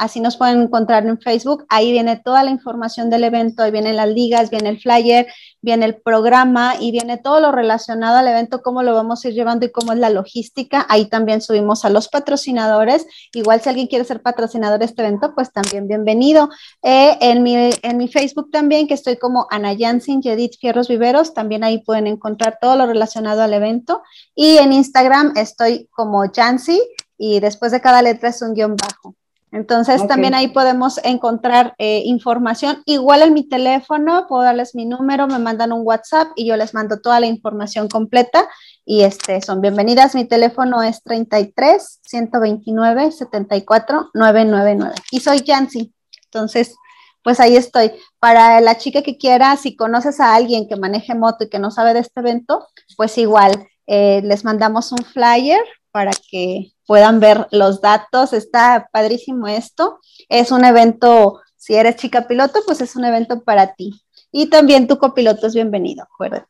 [0.00, 1.66] Así nos pueden encontrar en Facebook.
[1.68, 5.26] Ahí viene toda la información del evento, ahí vienen las ligas, viene el flyer,
[5.60, 9.34] viene el programa y viene todo lo relacionado al evento, cómo lo vamos a ir
[9.34, 10.86] llevando y cómo es la logística.
[10.88, 13.06] Ahí también subimos a los patrocinadores.
[13.34, 16.48] Igual si alguien quiere ser patrocinador de este evento, pues también bienvenido.
[16.82, 20.88] Eh, en, mi, en mi Facebook también, que estoy como Ana Jansin y Edith Fierros
[20.88, 24.00] Viveros, también ahí pueden encontrar todo lo relacionado al evento.
[24.34, 26.80] Y en Instagram estoy como Jansi
[27.18, 29.14] y después de cada letra es un guion bajo.
[29.52, 32.82] Entonces también ahí podemos encontrar eh, información.
[32.86, 36.72] Igual en mi teléfono, puedo darles mi número, me mandan un WhatsApp y yo les
[36.72, 38.48] mando toda la información completa
[38.84, 40.14] y este, son bienvenidas.
[40.14, 45.92] Mi teléfono es 33 129 74 999 y soy Yancy.
[46.26, 46.76] Entonces,
[47.24, 47.90] pues ahí estoy.
[48.20, 51.72] Para la chica que quiera, si conoces a alguien que maneje moto y que no
[51.72, 55.60] sabe de este evento, pues igual eh, les mandamos un flyer
[55.92, 58.32] para que puedan ver los datos.
[58.32, 60.00] Está padrísimo esto.
[60.28, 63.92] Es un evento, si eres chica piloto, pues es un evento para ti.
[64.32, 66.46] Y también tu copiloto es bienvenido, acuérdate.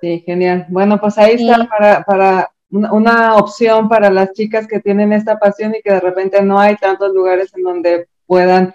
[0.00, 0.66] Sí, genial.
[0.68, 5.74] Bueno, pues ahí está para, para una opción para las chicas que tienen esta pasión
[5.74, 8.74] y que de repente no hay tantos lugares en donde puedan,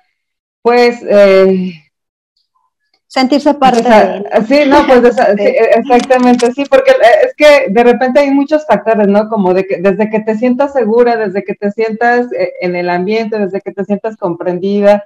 [0.62, 1.85] pues, eh,
[3.16, 5.18] sentirse parte de Sí, no, pues
[5.78, 9.30] exactamente, sí, porque eh, es que de repente hay muchos factores, ¿no?
[9.30, 12.90] Como de que desde que te sientas segura, desde que te sientas eh, en el
[12.90, 15.06] ambiente, desde que te sientas comprendida,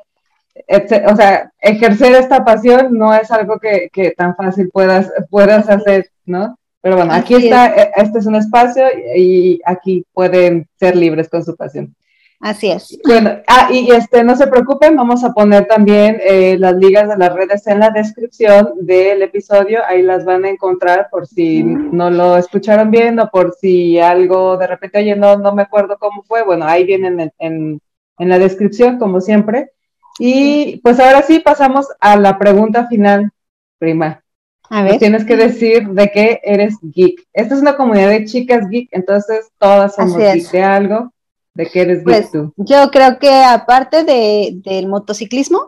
[1.07, 6.09] o sea, ejercer esta pasión no es algo que, que tan fácil puedas, puedas hacer,
[6.25, 6.57] ¿no?
[6.81, 8.85] Pero bueno, aquí está, eh, este es un espacio
[9.15, 11.95] y aquí pueden ser libres con su pasión.
[12.39, 12.97] Así es.
[13.03, 17.17] Bueno, ah, y este, no se preocupen, vamos a poner también eh, las ligas de
[17.17, 22.09] las redes en la descripción del episodio, ahí las van a encontrar por si no
[22.09, 26.23] lo escucharon bien o por si algo de repente, oye, no, no me acuerdo cómo
[26.23, 27.81] fue, bueno, ahí vienen en,
[28.17, 29.71] en, la descripción, como siempre.
[30.17, 33.31] Y pues ahora sí pasamos a la pregunta final,
[33.77, 34.23] prima.
[34.69, 34.99] A ver.
[34.99, 37.27] tienes que decir de qué eres geek.
[37.33, 41.11] Esta es una comunidad de chicas geek, entonces todas somos geek de algo.
[41.59, 42.53] ¿De qué eres pues, tú?
[42.55, 45.59] Yo creo que aparte de, del motociclismo,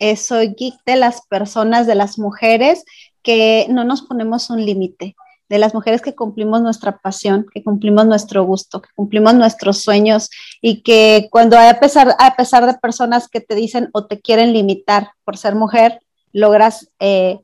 [0.00, 2.84] eh, soy geek de las personas, de las mujeres
[3.22, 5.14] que no nos ponemos un límite,
[5.48, 10.30] de las mujeres que cumplimos nuestra pasión, que cumplimos nuestro gusto, que cumplimos nuestros sueños
[10.60, 14.52] y que cuando a pesar, a pesar de personas que te dicen o te quieren
[14.52, 16.00] limitar por ser mujer,
[16.32, 17.38] logras eh,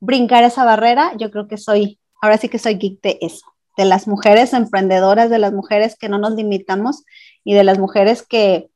[0.00, 3.46] brincar esa barrera, yo creo que soy, ahora sí que soy geek de eso,
[3.78, 7.04] de las mujeres emprendedoras, de las mujeres que no nos limitamos
[7.46, 8.68] y de las mujeres que,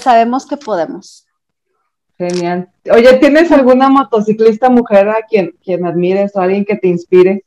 [0.00, 1.26] sabemos que podemos.
[2.18, 2.68] Genial.
[2.92, 7.44] Oye, ¿tienes alguna motociclista mujer a quien, quien admires o alguien que te inspire?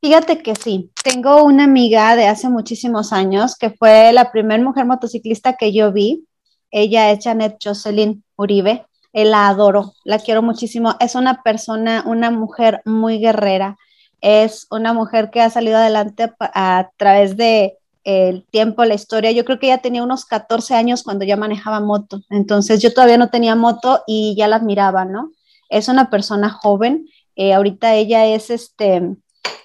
[0.00, 4.86] Fíjate que sí, tengo una amiga de hace muchísimos años que fue la primera mujer
[4.86, 6.24] motociclista que yo vi.
[6.70, 8.86] Ella es Janet Jocelyn Uribe.
[9.12, 10.94] Él la adoro, la quiero muchísimo.
[11.00, 13.76] Es una persona, una mujer muy guerrera.
[14.20, 17.75] Es una mujer que ha salido adelante a través de,
[18.06, 19.32] el tiempo, la historia.
[19.32, 22.22] Yo creo que ella tenía unos 14 años cuando ya manejaba moto.
[22.30, 25.32] Entonces yo todavía no tenía moto y ya la admiraba, ¿no?
[25.68, 27.08] Es una persona joven.
[27.34, 29.16] Eh, ahorita ella es este,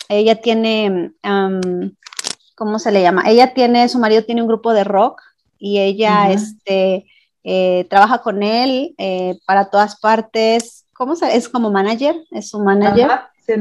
[0.09, 1.13] ella tiene,
[2.55, 3.23] ¿cómo se le llama?
[3.27, 5.21] Ella tiene, su marido tiene un grupo de rock
[5.59, 7.05] y ella, este,
[7.43, 10.87] eh, trabaja con él eh, para todas partes.
[10.93, 11.35] ¿Cómo se?
[11.35, 13.09] Es como manager, es su manager.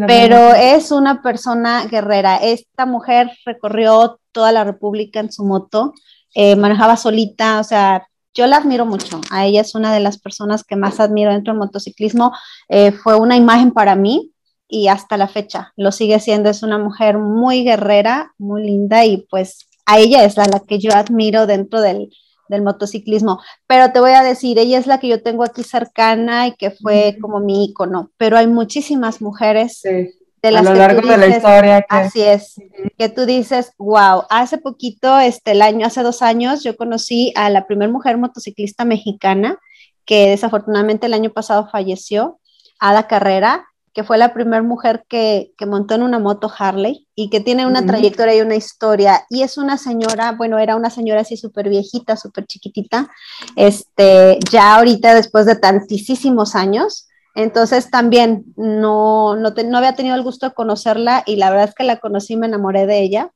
[0.07, 2.36] Pero es una persona guerrera.
[2.36, 5.95] Esta mujer recorrió toda la República en su moto.
[6.34, 9.20] eh, manejaba solita, o sea, yo la admiro mucho.
[9.30, 12.32] A ella es una de las personas que más admiro dentro del motociclismo.
[12.68, 14.30] Eh, fue una imagen para mí
[14.68, 16.49] y hasta la fecha lo sigue siendo.
[16.51, 20.78] Es una mujer muy guerrera, muy linda y pues a ella es la, la que
[20.78, 22.11] yo admiro dentro del,
[22.51, 23.41] del motociclismo.
[23.67, 26.71] Pero te voy a decir, ella es la que yo tengo aquí cercana y que
[26.71, 31.29] fue como mi icono, pero hay muchísimas mujeres de las a lo largo de la
[31.29, 31.87] historia.
[31.89, 32.57] Así es,
[32.99, 37.49] que tú dices, wow, hace poquito, este, el año, hace dos años, yo conocí a
[37.51, 39.59] la primera mujer motociclista mexicana
[40.05, 42.41] que desafortunadamente el año pasado falleció,
[42.81, 47.28] Ada Carrera, que fue la primera mujer que, que, montó en una moto Harley y
[47.28, 49.24] que tiene una trayectoria y una historia.
[49.28, 53.11] Y es una señora, bueno, era una señora así súper viejita, súper chiquitita,
[53.57, 60.22] este, ya ahorita después de tantísimos años, entonces también no, no, no, había tenido el
[60.22, 63.32] gusto de conocerla y la verdad es que la conocí, me enamoré de ella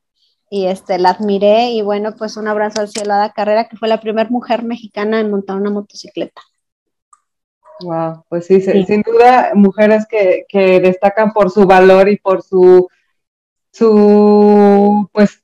[0.49, 3.77] y este, la admiré y bueno, pues un abrazo al cielo a la carrera, que
[3.77, 6.41] fue la primera mujer mexicana en montar una motocicleta.
[7.81, 12.87] Wow, pues sí, sin duda, mujeres que, que, destacan por su valor y por su,
[13.71, 15.43] su pues,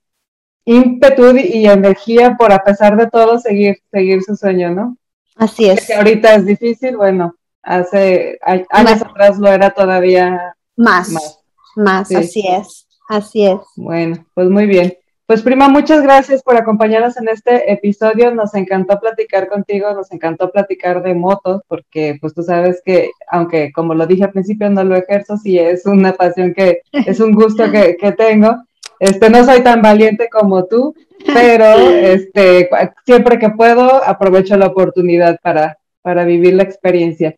[0.64, 4.98] ímpetu y energía por a pesar de todo seguir, seguir su sueño, ¿no?
[5.36, 5.88] Así es.
[5.88, 11.40] Que ahorita es difícil, bueno, hace años atrás lo era todavía más.
[11.76, 13.60] Más, así es, así es.
[13.76, 14.94] Bueno, pues muy bien.
[15.32, 18.36] Pues prima, muchas gracias por acompañarnos en este episodio.
[18.36, 23.72] Nos encantó platicar contigo, nos encantó platicar de motos, porque pues tú sabes que, aunque
[23.72, 27.32] como lo dije al principio, no lo ejerzo, sí es una pasión que, es un
[27.32, 28.58] gusto que, que tengo.
[29.00, 30.94] Este, no soy tan valiente como tú,
[31.34, 32.70] pero este,
[33.06, 37.38] siempre que puedo aprovecho la oportunidad para, para vivir la experiencia.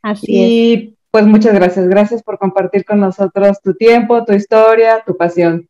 [0.00, 1.86] Así y pues muchas gracias.
[1.88, 5.68] Gracias por compartir con nosotros tu tiempo, tu historia, tu pasión.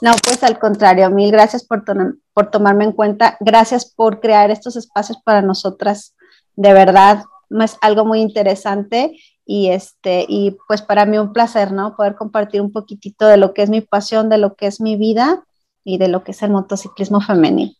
[0.00, 1.84] No, pues al contrario, mil gracias por,
[2.32, 3.36] por tomarme en cuenta.
[3.40, 6.14] Gracias por crear estos espacios para nosotras.
[6.56, 7.24] De verdad,
[7.60, 11.96] es algo muy interesante y este y pues para mí un placer, ¿no?
[11.96, 14.96] Poder compartir un poquitito de lo que es mi pasión, de lo que es mi
[14.96, 15.44] vida
[15.84, 17.72] y de lo que es el motociclismo femenino.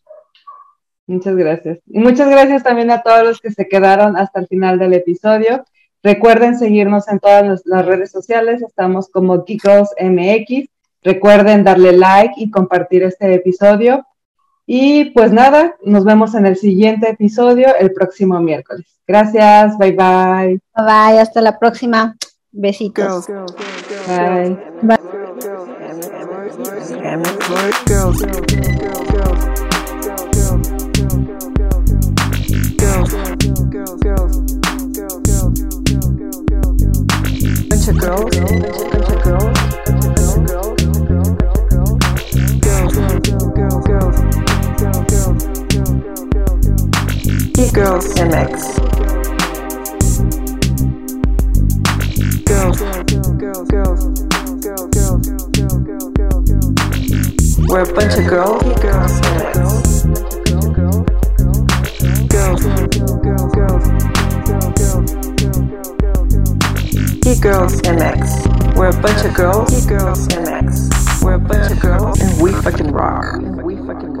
[1.07, 1.79] Muchas gracias.
[1.87, 5.63] Y muchas gracias también a todos los que se quedaron hasta el final del episodio.
[6.01, 10.69] Recuerden seguirnos en todas las redes sociales, estamos como Geekos MX.
[11.03, 14.05] Recuerden darle like y compartir este episodio.
[14.65, 18.85] Y pues nada, nos vemos en el siguiente episodio el próximo miércoles.
[19.05, 20.59] Gracias, bye bye.
[20.75, 22.15] Bye bye, hasta la próxima.
[22.51, 23.27] Besitos.
[24.07, 24.97] Bye.
[37.85, 39.02] bunch of girls,
[47.53, 48.79] Girls MX.
[52.45, 54.01] Girls, girls, girls,
[57.69, 58.63] We're a bunch of girls.
[58.81, 59.73] Girls MX.
[67.43, 68.75] Girls MX.
[68.77, 69.69] We're a bunch of girls.
[69.69, 71.23] He girls MX.
[71.23, 73.35] We're a bunch of girls, and we fucking rock.
[73.35, 74.12] And we fucking